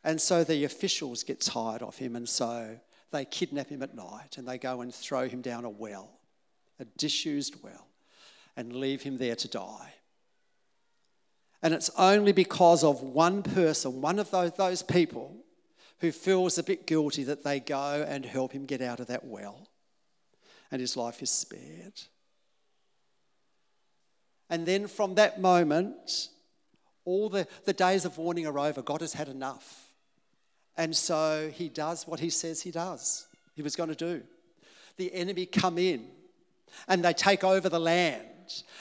And 0.03 0.19
so 0.19 0.43
the 0.43 0.65
officials 0.65 1.23
get 1.23 1.39
tired 1.39 1.81
of 1.81 1.97
him, 1.97 2.15
and 2.15 2.27
so 2.27 2.77
they 3.11 3.23
kidnap 3.25 3.69
him 3.69 3.83
at 3.83 3.95
night 3.95 4.37
and 4.37 4.47
they 4.47 4.57
go 4.57 4.81
and 4.81 4.93
throw 4.93 5.27
him 5.29 5.41
down 5.41 5.63
a 5.63 5.69
well, 5.69 6.09
a 6.79 6.85
disused 6.97 7.55
well, 7.63 7.87
and 8.55 8.73
leave 8.73 9.01
him 9.01 9.17
there 9.17 9.35
to 9.35 9.47
die. 9.47 9.93
And 11.63 11.73
it's 11.73 11.91
only 11.97 12.31
because 12.31 12.83
of 12.83 13.01
one 13.01 13.43
person, 13.43 14.01
one 14.01 14.19
of 14.19 14.31
those, 14.31 14.51
those 14.53 14.81
people, 14.81 15.37
who 15.99 16.11
feels 16.11 16.57
a 16.57 16.63
bit 16.63 16.87
guilty 16.87 17.23
that 17.25 17.43
they 17.43 17.59
go 17.59 18.03
and 18.07 18.25
help 18.25 18.51
him 18.51 18.65
get 18.65 18.81
out 18.81 18.99
of 18.99 19.07
that 19.07 19.23
well. 19.23 19.67
And 20.71 20.81
his 20.81 20.97
life 20.97 21.21
is 21.21 21.29
spared. 21.29 22.01
And 24.49 24.65
then 24.65 24.87
from 24.87 25.15
that 25.15 25.39
moment, 25.39 26.29
all 27.05 27.29
the, 27.29 27.47
the 27.65 27.73
days 27.73 28.05
of 28.05 28.17
warning 28.17 28.47
are 28.47 28.59
over. 28.59 28.81
God 28.81 29.01
has 29.01 29.13
had 29.13 29.29
enough. 29.29 29.93
And 30.75 30.95
so 30.95 31.51
he 31.53 31.69
does 31.69 32.07
what 32.07 32.19
he 32.19 32.31
says 32.31 32.61
he 32.61 32.71
does, 32.71 33.27
he 33.53 33.61
was 33.61 33.75
going 33.75 33.89
to 33.89 33.95
do. 33.95 34.23
The 34.97 35.13
enemy 35.13 35.45
come 35.45 35.77
in 35.77 36.07
and 36.87 37.03
they 37.03 37.13
take 37.13 37.43
over 37.43 37.69
the 37.69 37.79
land 37.79 38.25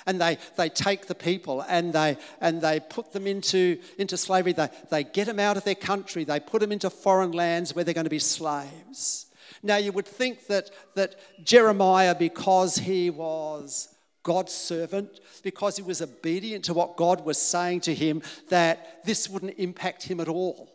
and 0.07 0.21
they, 0.21 0.39
they 0.57 0.69
take 0.69 1.07
the 1.07 1.15
people 1.15 1.63
and 1.69 1.93
they, 1.93 2.17
and 2.41 2.61
they 2.61 2.81
put 2.81 3.13
them 3.13 3.27
into, 3.27 3.79
into 3.99 4.17
slavery. 4.17 4.53
They, 4.53 4.69
they 4.91 5.05
get 5.05 5.27
them 5.27 5.39
out 5.39 5.57
of 5.57 5.65
their 5.65 5.75
country. 5.75 6.25
They 6.25 6.41
put 6.41 6.61
them 6.61 6.73
into 6.73 6.91
foreign 6.91 7.33
lands 7.33 7.75
where 7.75 7.85
they're 7.85 7.95
going 7.95 8.05
to 8.05 8.11
be 8.11 8.19
slaves. 8.19 9.27
Now, 9.63 9.77
you 9.77 9.93
would 9.93 10.07
think 10.07 10.47
that, 10.47 10.71
that 10.95 11.17
Jeremiah, 11.45 12.15
because 12.15 12.77
he 12.77 13.11
was 13.11 13.95
God's 14.23 14.53
servant, 14.53 15.21
because 15.43 15.77
he 15.77 15.83
was 15.83 16.03
obedient 16.03 16.65
to 16.67 16.75
what 16.75 16.97
God 16.97 17.25
was 17.25 17.39
saying 17.39 17.81
to 17.83 17.95
him, 17.95 18.23
that 18.49 19.05
this 19.05 19.29
wouldn't 19.29 19.59
impact 19.59 20.03
him 20.05 20.21
at 20.21 20.29
all. 20.29 20.71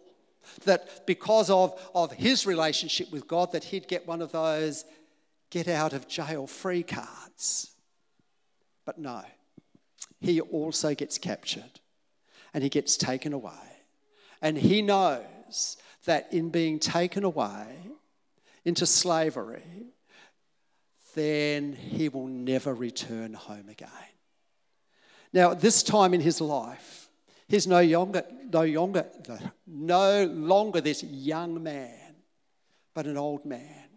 That 0.66 1.06
because 1.08 1.50
of, 1.50 1.80
of 1.94 2.12
his 2.12 2.46
relationship 2.46 3.12
with 3.12 3.28
God, 3.28 3.52
that 3.52 3.64
he'd 3.66 3.88
get 3.88 4.08
one 4.08 4.22
of 4.22 4.32
those 4.32 4.86
get 5.50 5.68
out 5.68 5.94
of 5.94 6.08
jail 6.08 6.48
free 6.48 6.84
cards. 6.84 7.72
But 8.86 9.00
no, 9.00 9.24
he 10.20 10.40
also 10.40 10.94
gets 10.94 11.18
captured 11.18 11.80
and 12.54 12.64
he 12.64 12.70
gets 12.70 12.96
taken 12.96 13.34
away. 13.34 13.52
And 14.42 14.58
he 14.58 14.82
knows 14.82 15.78
that 16.06 16.32
in 16.32 16.50
being 16.50 16.80
taken 16.80 17.24
away 17.24 17.66
into 18.64 18.86
slavery, 18.86 19.88
then 21.16 21.74
he 21.74 22.10
will 22.10 22.28
never 22.28 22.74
return 22.74 23.34
home 23.34 23.70
again. 23.70 23.90
Now, 25.34 25.52
at 25.52 25.62
this 25.62 25.84
time 25.84 26.14
in 26.14 26.22
his 26.22 26.40
life, 26.40 27.10
he's 27.48 27.68
no 27.68 27.82
longer, 27.82 28.24
no 28.52 28.66
longer, 28.66 29.06
no 29.68 30.26
longer 30.26 30.82
this 30.82 31.04
young 31.04 31.62
man, 31.62 32.16
but 32.94 33.06
an 33.06 33.18
old 33.18 33.46
man 33.46 33.90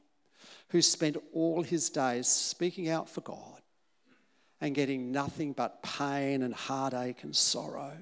who 0.71 0.83
spent 0.83 1.17
all 1.33 1.63
his 1.63 1.91
days 1.91 2.27
speaking 2.29 2.89
out 2.89 3.09
for 3.09 3.21
God 3.21 3.58
and 4.61 4.75
getting 4.75 5.13
nothing 5.13 5.53
but 5.53 5.83
pain 5.83 6.43
and 6.43 6.55
heartache 6.55 7.23
and 7.23 7.35
sorrow. 7.35 7.93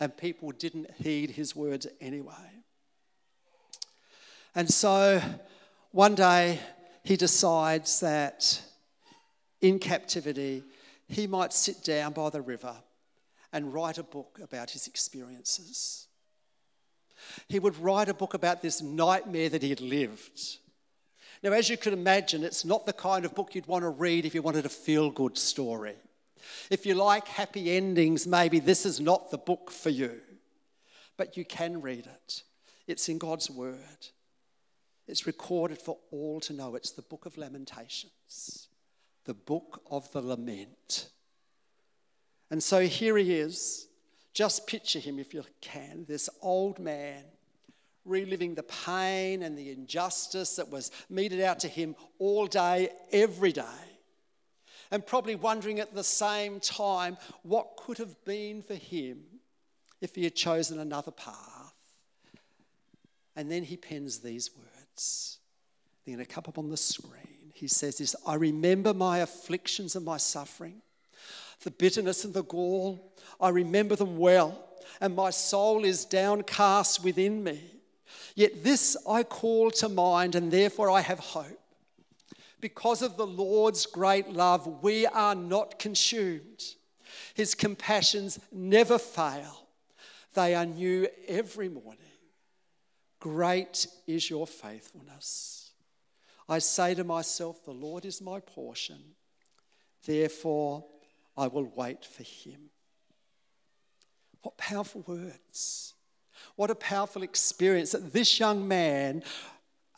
And 0.00 0.16
people 0.16 0.50
didn't 0.52 0.90
heed 0.98 1.30
his 1.30 1.54
words 1.54 1.86
anyway. 2.00 2.62
And 4.54 4.68
so 4.68 5.20
one 5.92 6.14
day 6.14 6.60
he 7.04 7.16
decides 7.16 8.00
that 8.00 8.60
in 9.60 9.78
captivity, 9.78 10.64
he 11.08 11.26
might 11.26 11.52
sit 11.52 11.84
down 11.84 12.12
by 12.12 12.30
the 12.30 12.42
river 12.42 12.74
and 13.52 13.72
write 13.72 13.98
a 13.98 14.02
book 14.02 14.40
about 14.42 14.70
his 14.70 14.86
experiences. 14.86 16.08
He 17.48 17.58
would 17.58 17.78
write 17.78 18.08
a 18.08 18.14
book 18.14 18.34
about 18.34 18.60
this 18.60 18.82
nightmare 18.82 19.48
that 19.48 19.62
he 19.62 19.70
had 19.70 19.80
lived. 19.80 20.58
Now, 21.42 21.52
as 21.52 21.68
you 21.68 21.76
can 21.76 21.92
imagine, 21.92 22.44
it's 22.44 22.64
not 22.64 22.86
the 22.86 22.92
kind 22.92 23.24
of 23.24 23.34
book 23.34 23.54
you'd 23.54 23.66
want 23.66 23.82
to 23.82 23.90
read 23.90 24.24
if 24.24 24.34
you 24.34 24.42
wanted 24.42 24.66
a 24.66 24.70
feel 24.70 25.10
good 25.10 25.36
story. 25.36 25.96
If 26.70 26.86
you 26.86 26.94
like 26.94 27.26
happy 27.28 27.76
endings, 27.76 28.26
maybe 28.26 28.58
this 28.58 28.86
is 28.86 29.00
not 29.00 29.30
the 29.30 29.38
book 29.38 29.70
for 29.70 29.90
you. 29.90 30.20
But 31.16 31.36
you 31.36 31.44
can 31.44 31.80
read 31.80 32.06
it, 32.06 32.42
it's 32.86 33.08
in 33.08 33.18
God's 33.18 33.50
Word. 33.50 34.08
It's 35.08 35.26
recorded 35.26 35.78
for 35.78 35.98
all 36.10 36.40
to 36.40 36.52
know. 36.52 36.74
It's 36.74 36.90
the 36.90 37.02
book 37.02 37.26
of 37.26 37.38
Lamentations, 37.38 38.68
the 39.24 39.34
book 39.34 39.82
of 39.88 40.10
the 40.12 40.20
lament. 40.20 41.08
And 42.50 42.62
so 42.62 42.80
here 42.80 43.16
he 43.16 43.34
is. 43.34 43.86
Just 44.34 44.66
picture 44.66 44.98
him 44.98 45.18
if 45.18 45.32
you 45.32 45.44
can 45.60 46.04
this 46.06 46.28
old 46.42 46.78
man 46.78 47.24
reliving 48.06 48.54
the 48.54 48.62
pain 48.62 49.42
and 49.42 49.56
the 49.56 49.70
injustice 49.70 50.56
that 50.56 50.70
was 50.70 50.90
meted 51.10 51.40
out 51.40 51.60
to 51.60 51.68
him 51.68 51.94
all 52.18 52.46
day, 52.46 52.90
every 53.12 53.52
day. 53.52 53.64
And 54.90 55.04
probably 55.04 55.34
wondering 55.34 55.80
at 55.80 55.94
the 55.94 56.04
same 56.04 56.60
time 56.60 57.16
what 57.42 57.76
could 57.76 57.98
have 57.98 58.24
been 58.24 58.62
for 58.62 58.74
him 58.74 59.22
if 60.00 60.14
he 60.14 60.24
had 60.24 60.34
chosen 60.34 60.78
another 60.78 61.10
path. 61.10 61.74
And 63.34 63.50
then 63.50 63.64
he 63.64 63.76
pens 63.76 64.18
these 64.18 64.50
words. 64.56 65.38
They're 66.04 66.14
going 66.14 66.24
to 66.24 66.32
come 66.32 66.44
up 66.46 66.58
on 66.58 66.70
the 66.70 66.76
screen. 66.76 67.52
He 67.52 67.68
says 67.68 67.98
this 67.98 68.14
I 68.26 68.34
remember 68.34 68.94
my 68.94 69.18
afflictions 69.18 69.96
and 69.96 70.04
my 70.04 70.18
suffering, 70.18 70.82
the 71.62 71.70
bitterness 71.70 72.24
and 72.24 72.32
the 72.32 72.44
gall. 72.44 73.12
I 73.40 73.48
remember 73.48 73.96
them 73.96 74.16
well, 74.18 74.58
and 75.00 75.16
my 75.16 75.30
soul 75.30 75.84
is 75.84 76.04
downcast 76.04 77.02
within 77.02 77.42
me. 77.42 77.60
Yet 78.34 78.62
this 78.62 78.96
I 79.08 79.22
call 79.22 79.70
to 79.72 79.88
mind, 79.88 80.34
and 80.34 80.50
therefore 80.50 80.90
I 80.90 81.00
have 81.00 81.18
hope. 81.18 81.60
Because 82.60 83.02
of 83.02 83.16
the 83.16 83.26
Lord's 83.26 83.86
great 83.86 84.30
love, 84.30 84.82
we 84.82 85.06
are 85.06 85.34
not 85.34 85.78
consumed. 85.78 86.64
His 87.34 87.54
compassions 87.54 88.38
never 88.50 88.98
fail, 88.98 89.66
they 90.34 90.54
are 90.54 90.66
new 90.66 91.08
every 91.28 91.68
morning. 91.68 91.98
Great 93.20 93.86
is 94.06 94.28
your 94.28 94.46
faithfulness. 94.46 95.72
I 96.48 96.58
say 96.58 96.94
to 96.94 97.04
myself, 97.04 97.64
The 97.64 97.72
Lord 97.72 98.04
is 98.04 98.20
my 98.20 98.40
portion, 98.40 99.00
therefore 100.04 100.84
I 101.36 101.48
will 101.48 101.70
wait 101.74 102.04
for 102.04 102.22
him. 102.22 102.70
What 104.42 104.56
powerful 104.56 105.02
words. 105.06 105.94
What 106.54 106.70
a 106.70 106.74
powerful 106.74 107.22
experience 107.22 107.92
that 107.92 108.12
this 108.12 108.38
young 108.38 108.66
man 108.68 109.22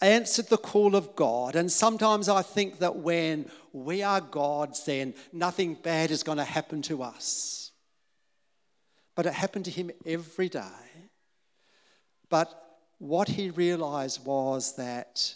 answered 0.01 0.47
the 0.47 0.57
call 0.57 0.97
of 0.97 1.15
God. 1.15 1.57
And 1.57 1.71
sometimes 1.71 2.29
I 2.29 2.43
think 2.43 2.79
that 2.79 2.97
when 2.97 3.51
we 3.73 4.03
are 4.03 4.21
God's, 4.21 4.85
then 4.85 5.15
nothing 5.33 5.75
bad 5.75 6.11
is 6.11 6.23
going 6.23 6.39
to 6.39 6.45
happen 6.45 6.83
to 6.83 7.03
us. 7.03 7.73
But 9.15 9.27
it 9.27 9.35
happened 9.35 9.65
to 9.67 9.71
him 9.71 9.91
every 10.07 10.49
day. 10.49 10.63
But 12.29 12.53
what 12.99 13.29
he 13.29 13.51
realized 13.51 14.25
was 14.25 14.77
that 14.77 15.35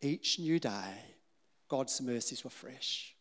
each 0.00 0.38
new 0.38 0.58
day, 0.58 0.94
God's 1.68 2.00
mercies 2.00 2.42
were 2.42 2.50
fresh. 2.50 3.14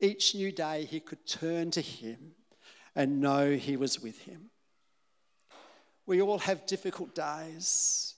Each 0.00 0.34
new 0.34 0.50
day, 0.50 0.84
he 0.84 0.98
could 0.98 1.26
turn 1.26 1.70
to 1.72 1.80
him 1.80 2.32
and 2.96 3.20
know 3.20 3.54
he 3.54 3.76
was 3.76 4.00
with 4.00 4.22
him. 4.22 4.50
We 6.10 6.20
all 6.20 6.38
have 6.40 6.66
difficult 6.66 7.14
days. 7.14 8.14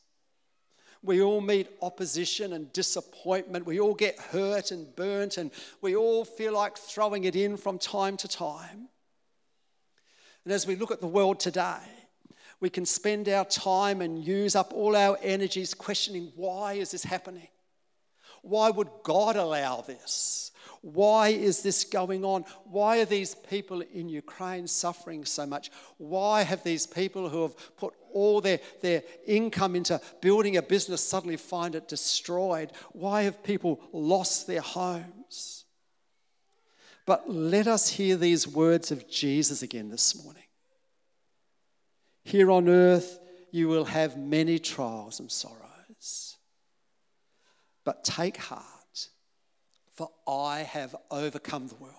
We 1.03 1.21
all 1.21 1.43
meet 1.43 1.69
opposition 1.83 2.55
and 2.55 2.73
disappointment. 2.73 3.67
We 3.67 3.81
all 3.81 3.93
get 3.93 4.19
hurt 4.19 4.71
and 4.71 4.97
burnt, 4.97 5.37
and 5.37 5.51
we 5.83 5.95
all 5.95 6.25
feel 6.25 6.55
like 6.55 6.79
throwing 6.79 7.25
it 7.25 7.37
in 7.37 7.59
from 7.59 7.79
time 7.79 8.17
to 8.17 8.29
time. 8.29 8.89
And 10.45 10.55
as 10.55 10.67
we 10.67 10.75
look 10.75 10.91
at 10.91 11.03
the 11.03 11.07
world 11.07 11.39
today, 11.39 11.83
We 12.63 12.71
can 12.71 12.87
spend 12.87 13.29
our 13.29 13.45
time 13.45 14.01
and 14.01 14.25
use 14.25 14.55
up 14.55 14.73
all 14.73 14.95
our 14.95 15.19
energies 15.21 15.75
questioning 15.75 16.31
why 16.37 16.75
is 16.75 16.93
this 16.93 17.03
happening? 17.03 17.49
Why 18.43 18.71
would 18.71 18.87
God 19.03 19.35
allow 19.35 19.81
this? 19.81 20.52
Why 20.83 21.29
is 21.29 21.63
this 21.63 21.85
going 21.85 22.25
on? 22.25 22.45
Why 22.65 22.99
are 22.99 23.05
these 23.05 23.37
people 23.37 23.83
in 23.83 24.09
Ukraine 24.09 24.67
suffering 24.67 25.25
so 25.25 25.47
much? 25.47 25.71
Why 25.97 26.43
have 26.43 26.65
these 26.65 26.89
people 26.89 27.29
who 27.29 27.43
have 27.43 27.77
put 27.77 27.95
all 28.13 28.41
their, 28.41 28.59
their 28.81 29.05
income 29.25 29.77
into 29.77 30.01
building 30.21 30.57
a 30.57 30.63
business 30.63 31.01
suddenly 31.01 31.37
find 31.37 31.77
it 31.77 31.87
destroyed? 31.87 32.73
Why 32.91 33.23
have 33.23 33.45
people 33.45 33.81
lost 33.93 34.49
their 34.49 34.61
homes? 34.61 35.65
But 37.07 37.31
let 37.31 37.69
us 37.69 37.89
hear 37.89 38.17
these 38.17 38.49
words 38.49 38.91
of 38.91 39.09
Jesus 39.09 39.63
again 39.63 39.89
this 39.89 40.21
morning. 40.25 40.43
Here 42.25 42.51
on 42.51 42.69
earth, 42.69 43.21
you 43.53 43.69
will 43.69 43.85
have 43.85 44.17
many 44.17 44.59
trials 44.59 45.21
and 45.21 45.31
sorrows. 45.31 46.39
But 47.85 48.03
take 48.03 48.37
heart 48.37 48.72
for 49.95 50.11
I 50.27 50.61
have 50.61 50.97
overcome 51.11 51.69
the 51.69 51.75
world. 51.77 51.97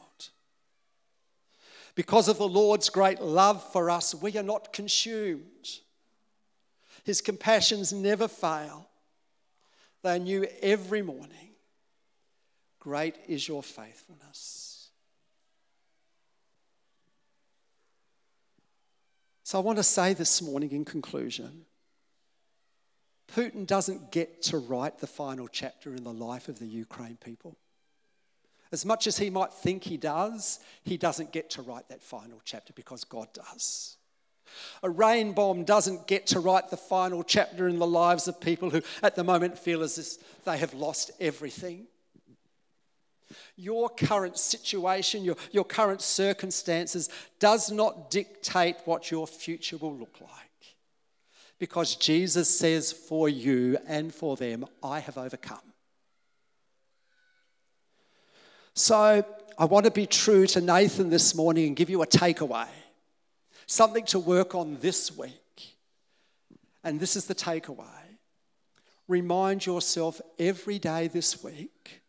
Because 1.96 2.28
of 2.28 2.38
the 2.38 2.48
Lord's 2.48 2.90
great 2.90 3.22
love 3.22 3.64
for 3.72 3.90
us, 3.90 4.16
we 4.16 4.36
are 4.38 4.44
not 4.44 4.74
consumed. 4.74 5.80
His 7.04 7.22
compassions 7.22 7.94
never 7.94 8.28
fail. 8.28 8.90
They 10.02 10.16
are 10.16 10.20
new 10.20 10.48
every 10.62 11.02
morning. 11.02 11.52
Great 12.80 13.16
is 13.28 13.48
your 13.48 13.62
faithfulness. 13.62 14.90
So, 19.44 19.60
I 19.60 19.62
want 19.62 19.78
to 19.78 19.84
say 19.84 20.14
this 20.14 20.42
morning 20.42 20.72
in 20.72 20.84
conclusion 20.84 21.66
Putin 23.34 23.66
doesn't 23.66 24.12
get 24.12 24.42
to 24.44 24.58
write 24.58 25.00
the 25.00 25.08
final 25.08 25.48
chapter 25.48 25.94
in 25.96 26.04
the 26.04 26.14
life 26.14 26.48
of 26.48 26.60
the 26.60 26.66
Ukraine 26.66 27.18
people. 27.18 27.58
As 28.74 28.88
much 28.88 29.06
as 29.06 29.20
he 29.20 29.30
might 29.30 29.54
think 29.54 29.84
he 29.84 29.98
does, 29.98 30.60
he 30.84 30.98
doesn't 30.98 31.32
get 31.32 31.52
to 31.52 31.62
write 31.62 31.88
that 31.90 32.02
final 32.02 32.42
chapter 32.44 32.74
because 32.74 33.04
God 33.04 33.28
does. 33.32 33.98
A 34.82 34.90
rain 34.90 35.34
bomb 35.34 35.64
doesn't 35.64 36.08
get 36.08 36.26
to 36.28 36.40
write 36.40 36.70
the 36.70 36.78
final 36.78 37.24
chapter 37.24 37.68
in 37.68 37.78
the 37.78 37.86
lives 37.86 38.28
of 38.28 38.42
people 38.42 38.72
who 38.72 38.82
at 39.04 39.16
the 39.16 39.24
moment 39.24 39.60
feel 39.60 39.84
as 39.84 40.00
if 40.00 40.44
they 40.44 40.58
have 40.58 40.74
lost 40.74 41.12
everything. 41.20 41.86
Your 43.56 43.90
current 43.90 44.40
situation, 44.40 45.24
your, 45.24 45.36
your 45.52 45.66
current 45.66 46.02
circumstances 46.02 47.10
does 47.38 47.72
not 47.72 48.10
dictate 48.10 48.78
what 48.86 49.12
your 49.12 49.28
future 49.28 49.78
will 49.78 49.96
look 49.96 50.18
like. 50.20 50.32
Because 51.60 51.96
Jesus 51.96 52.50
says, 52.50 52.92
For 52.92 53.30
you 53.30 53.78
and 53.88 54.12
for 54.12 54.36
them, 54.36 54.66
I 54.82 55.00
have 55.00 55.20
overcome. 55.20 55.73
So 58.76 59.24
I 59.58 59.66
want 59.66 59.86
to 59.86 59.92
be 59.92 60.08
true 60.08 60.48
to 60.48 60.62
Nathan 60.62 61.12
this 61.12 61.36
morning 61.36 61.68
and 61.68 61.76
give 61.76 61.92
you 61.92 62.02
a 62.02 62.08
takeaway, 62.08 62.68
something 63.68 64.04
to 64.06 64.20
work 64.20 64.56
on 64.56 64.78
this 64.82 65.16
week. 65.16 65.78
And 66.84 67.00
this 67.00 67.16
is 67.16 67.26
the 67.26 67.36
takeaway. 67.36 67.86
Remind 69.08 69.66
yourself 69.66 70.20
every 70.40 70.80
day 70.80 71.08
this 71.08 71.44
week 71.44 72.02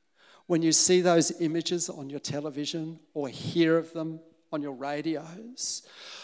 when 0.46 0.62
you 0.62 0.72
see 0.72 1.03
those 1.03 1.38
images 1.40 1.90
on 1.90 2.09
your 2.09 2.20
television 2.20 2.98
or 3.12 3.29
hear 3.29 3.77
of 3.77 3.92
them 3.92 4.20
on 4.50 4.62
your 4.62 4.72
radios, 4.72 5.83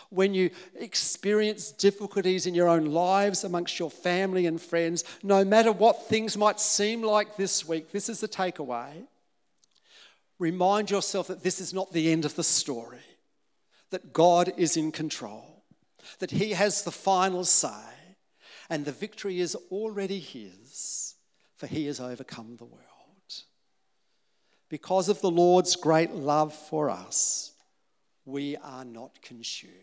when 0.08 0.32
you 0.32 0.50
experience 0.78 1.72
difficulties 1.72 2.46
in 2.46 2.54
your 2.54 2.68
own 2.68 2.86
lives 2.86 3.44
amongst 3.44 3.78
your 3.78 3.90
family 3.90 4.46
and 4.46 4.60
friends, 4.60 5.04
no 5.22 5.44
matter 5.44 5.72
what 5.72 6.08
things 6.08 6.36
might 6.36 6.60
seem 6.60 7.02
like 7.02 7.36
this 7.36 7.66
week, 7.66 7.90
this 7.92 8.08
is 8.08 8.20
the 8.20 8.28
takeaway 8.28 9.04
remind 10.40 10.90
yourself 10.90 11.28
that 11.28 11.44
this 11.44 11.60
is 11.60 11.72
not 11.72 11.92
the 11.92 12.10
end 12.10 12.24
of 12.24 12.34
the 12.34 12.42
story, 12.42 12.98
that 13.90 14.12
God 14.12 14.52
is 14.56 14.76
in 14.76 14.90
control, 14.90 15.62
that 16.18 16.32
He 16.32 16.50
has 16.52 16.82
the 16.82 16.90
final 16.90 17.44
say, 17.44 17.68
and 18.68 18.84
the 18.84 18.92
victory 18.92 19.38
is 19.38 19.54
already 19.70 20.18
His, 20.18 21.14
for 21.56 21.68
He 21.68 21.86
has 21.86 22.00
overcome 22.00 22.56
the 22.56 22.64
world. 22.64 22.80
Because 24.68 25.08
of 25.08 25.20
the 25.20 25.30
Lord's 25.30 25.76
great 25.76 26.12
love 26.12 26.54
for 26.54 26.90
us, 26.90 27.52
we 28.24 28.56
are 28.56 28.84
not 28.84 29.20
consumed. 29.20 29.74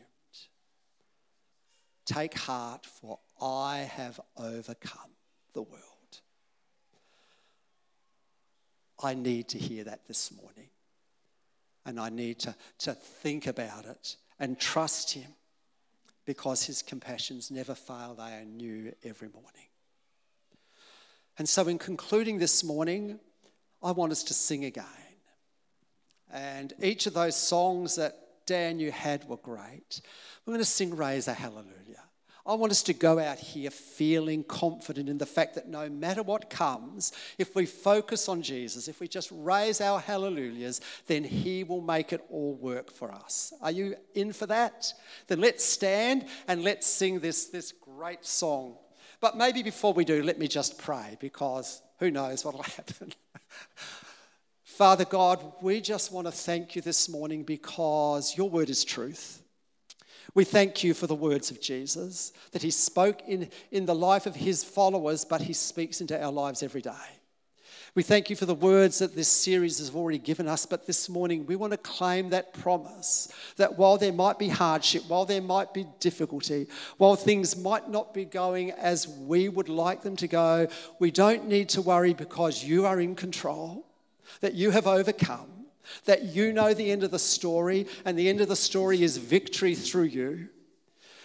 Take 2.05 2.37
heart, 2.37 2.85
for 2.85 3.19
I 3.41 3.79
have 3.79 4.19
overcome 4.37 5.11
the 5.53 5.61
world. 5.61 5.83
I 9.01 9.13
need 9.13 9.49
to 9.49 9.57
hear 9.57 9.83
that 9.85 10.07
this 10.07 10.31
morning. 10.31 10.69
And 11.85 11.99
I 11.99 12.09
need 12.09 12.39
to, 12.39 12.55
to 12.79 12.93
think 12.93 13.47
about 13.47 13.85
it 13.85 14.17
and 14.39 14.59
trust 14.59 15.13
Him 15.13 15.31
because 16.25 16.63
His 16.63 16.81
compassions 16.81 17.49
never 17.49 17.75
fail, 17.75 18.15
they 18.17 18.33
are 18.33 18.45
new 18.45 18.93
every 19.03 19.29
morning. 19.29 19.67
And 21.37 21.47
so, 21.47 21.67
in 21.67 21.77
concluding 21.77 22.39
this 22.39 22.63
morning, 22.63 23.19
I 23.81 23.91
want 23.91 24.11
us 24.11 24.23
to 24.23 24.33
sing 24.33 24.65
again. 24.65 24.85
And 26.31 26.73
each 26.81 27.05
of 27.05 27.13
those 27.13 27.35
songs 27.35 27.95
that 27.95 28.17
Dan, 28.47 28.79
you 28.79 28.91
had 28.91 29.27
were 29.29 29.37
great. 29.37 30.01
We're 30.45 30.51
going 30.51 30.59
to 30.59 30.65
sing 30.65 30.95
Raise 30.95 31.27
a 31.27 31.33
Hallelujah. 31.33 32.03
I 32.47 32.53
want 32.53 32.71
us 32.71 32.81
to 32.83 32.93
go 32.93 33.19
out 33.19 33.39
here 33.39 33.69
feeling 33.69 34.41
confident 34.41 35.09
in 35.09 35.17
the 35.17 35.25
fact 35.25 35.55
that 35.55 35.67
no 35.67 35.89
matter 35.89 36.23
what 36.23 36.49
comes, 36.49 37.11
if 37.37 37.53
we 37.55 37.65
focus 37.65 38.29
on 38.29 38.41
Jesus, 38.41 38.87
if 38.87 39.01
we 39.01 39.09
just 39.09 39.29
raise 39.33 39.81
our 39.81 39.99
hallelujahs, 39.99 40.79
then 41.07 41.25
He 41.25 41.65
will 41.65 41.81
make 41.81 42.13
it 42.13 42.23
all 42.29 42.55
work 42.55 42.89
for 42.89 43.11
us. 43.11 43.51
Are 43.61 43.71
you 43.71 43.95
in 44.15 44.31
for 44.31 44.45
that? 44.45 44.93
Then 45.27 45.41
let's 45.41 45.65
stand 45.65 46.25
and 46.47 46.63
let's 46.63 46.87
sing 46.87 47.19
this, 47.19 47.47
this 47.47 47.73
great 47.73 48.23
song. 48.25 48.77
But 49.19 49.35
maybe 49.35 49.61
before 49.61 49.91
we 49.91 50.05
do, 50.05 50.23
let 50.23 50.39
me 50.39 50.47
just 50.47 50.77
pray 50.77 51.17
because 51.19 51.81
who 51.99 52.11
knows 52.11 52.45
what 52.45 52.55
will 52.55 52.63
happen. 52.77 53.11
Father 54.63 55.05
God, 55.05 55.43
we 55.61 55.81
just 55.81 56.13
want 56.13 56.27
to 56.27 56.31
thank 56.31 56.77
you 56.77 56.81
this 56.81 57.09
morning 57.09 57.43
because 57.43 58.37
your 58.37 58.49
word 58.49 58.69
is 58.69 58.85
truth. 58.85 59.41
We 60.37 60.43
thank 60.43 60.83
you 60.83 60.93
for 60.93 61.07
the 61.07 61.15
words 61.15 61.49
of 61.49 61.59
Jesus, 61.59 62.31
that 62.51 62.61
he 62.61 62.69
spoke 62.69 63.27
in, 63.27 63.49
in 63.71 63.87
the 63.87 63.95
life 63.95 64.27
of 64.27 64.35
his 64.35 64.63
followers, 64.63 65.25
but 65.25 65.41
he 65.41 65.53
speaks 65.53 65.99
into 65.99 66.23
our 66.23 66.31
lives 66.31 66.61
every 66.61 66.83
day. 66.83 66.91
We 67.95 68.03
thank 68.03 68.29
you 68.29 68.35
for 68.35 68.45
the 68.45 68.53
words 68.53 68.99
that 68.99 69.15
this 69.15 69.27
series 69.27 69.79
has 69.79 69.95
already 69.95 70.19
given 70.19 70.47
us, 70.47 70.67
but 70.67 70.85
this 70.85 71.09
morning 71.09 71.47
we 71.47 71.55
want 71.55 71.73
to 71.73 71.77
claim 71.77 72.29
that 72.29 72.53
promise 72.53 73.29
that 73.55 73.79
while 73.79 73.97
there 73.97 74.13
might 74.13 74.37
be 74.37 74.47
hardship, 74.47 75.01
while 75.07 75.25
there 75.25 75.41
might 75.41 75.73
be 75.73 75.87
difficulty, 75.99 76.67
while 76.97 77.15
things 77.15 77.57
might 77.57 77.89
not 77.89 78.13
be 78.13 78.23
going 78.23 78.69
as 78.73 79.07
we 79.07 79.49
would 79.49 79.69
like 79.69 80.03
them 80.03 80.15
to 80.17 80.27
go, 80.27 80.67
we 80.99 81.09
don't 81.09 81.47
need 81.47 81.67
to 81.69 81.81
worry 81.81 82.13
because 82.13 82.63
you 82.63 82.85
are 82.85 83.01
in 83.01 83.15
control, 83.15 83.87
that 84.41 84.53
you 84.53 84.69
have 84.69 84.85
overcome, 84.85 85.56
that 86.05 86.23
you 86.23 86.53
know 86.53 86.73
the 86.73 86.91
end 86.91 87.03
of 87.03 87.11
the 87.11 87.19
story, 87.19 87.87
and 88.05 88.17
the 88.17 88.29
end 88.29 88.41
of 88.41 88.47
the 88.47 88.55
story 88.55 89.03
is 89.03 89.17
victory 89.17 89.75
through 89.75 90.03
you. 90.03 90.49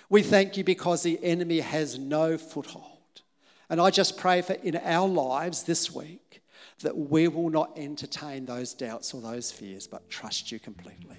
We 0.08 0.22
thank 0.22 0.56
you 0.56 0.64
because 0.64 1.02
the 1.02 1.22
enemy 1.22 1.60
has 1.60 1.98
no 1.98 2.36
foothold. 2.36 2.86
And 3.70 3.80
I 3.80 3.90
just 3.90 4.18
pray 4.18 4.42
for 4.42 4.52
in 4.52 4.76
our 4.76 5.08
lives 5.08 5.62
this 5.62 5.90
week 5.90 6.42
that 6.80 6.96
we 6.96 7.28
will 7.28 7.48
not 7.48 7.72
entertain 7.76 8.44
those 8.44 8.74
doubts 8.74 9.14
or 9.14 9.22
those 9.22 9.50
fears, 9.50 9.86
but 9.86 10.10
trust 10.10 10.52
you 10.52 10.58
completely. 10.58 11.16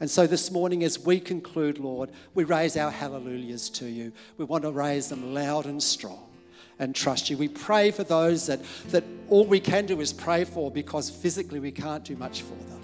And 0.00 0.10
so 0.10 0.26
this 0.26 0.50
morning, 0.50 0.82
as 0.84 0.98
we 0.98 1.20
conclude, 1.20 1.78
Lord, 1.78 2.10
we 2.34 2.44
raise 2.44 2.76
our 2.76 2.90
hallelujahs 2.90 3.70
to 3.70 3.86
you. 3.86 4.12
We 4.38 4.44
want 4.44 4.64
to 4.64 4.72
raise 4.72 5.08
them 5.08 5.34
loud 5.34 5.66
and 5.66 5.82
strong 5.82 6.33
and 6.78 6.94
trust 6.94 7.30
you. 7.30 7.36
We 7.36 7.48
pray 7.48 7.90
for 7.90 8.04
those 8.04 8.46
that, 8.46 8.60
that 8.88 9.04
all 9.28 9.46
we 9.46 9.60
can 9.60 9.86
do 9.86 10.00
is 10.00 10.12
pray 10.12 10.44
for 10.44 10.70
because 10.70 11.10
physically 11.10 11.60
we 11.60 11.70
can't 11.70 12.04
do 12.04 12.16
much 12.16 12.42
for 12.42 12.54
them. 12.54 12.80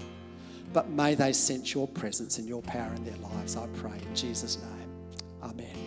But 0.72 0.88
may 0.90 1.14
they 1.14 1.33
sense 1.33 1.74
your 1.74 1.88
presence 1.88 2.38
and 2.38 2.48
your 2.48 2.62
power 2.62 2.92
in 2.94 3.05
their 3.05 3.16
lives, 3.16 3.57
I 3.57 3.66
pray, 3.74 3.98
in 4.09 4.14
Jesus' 4.14 4.59
name. 4.59 4.90
Amen. 5.42 5.80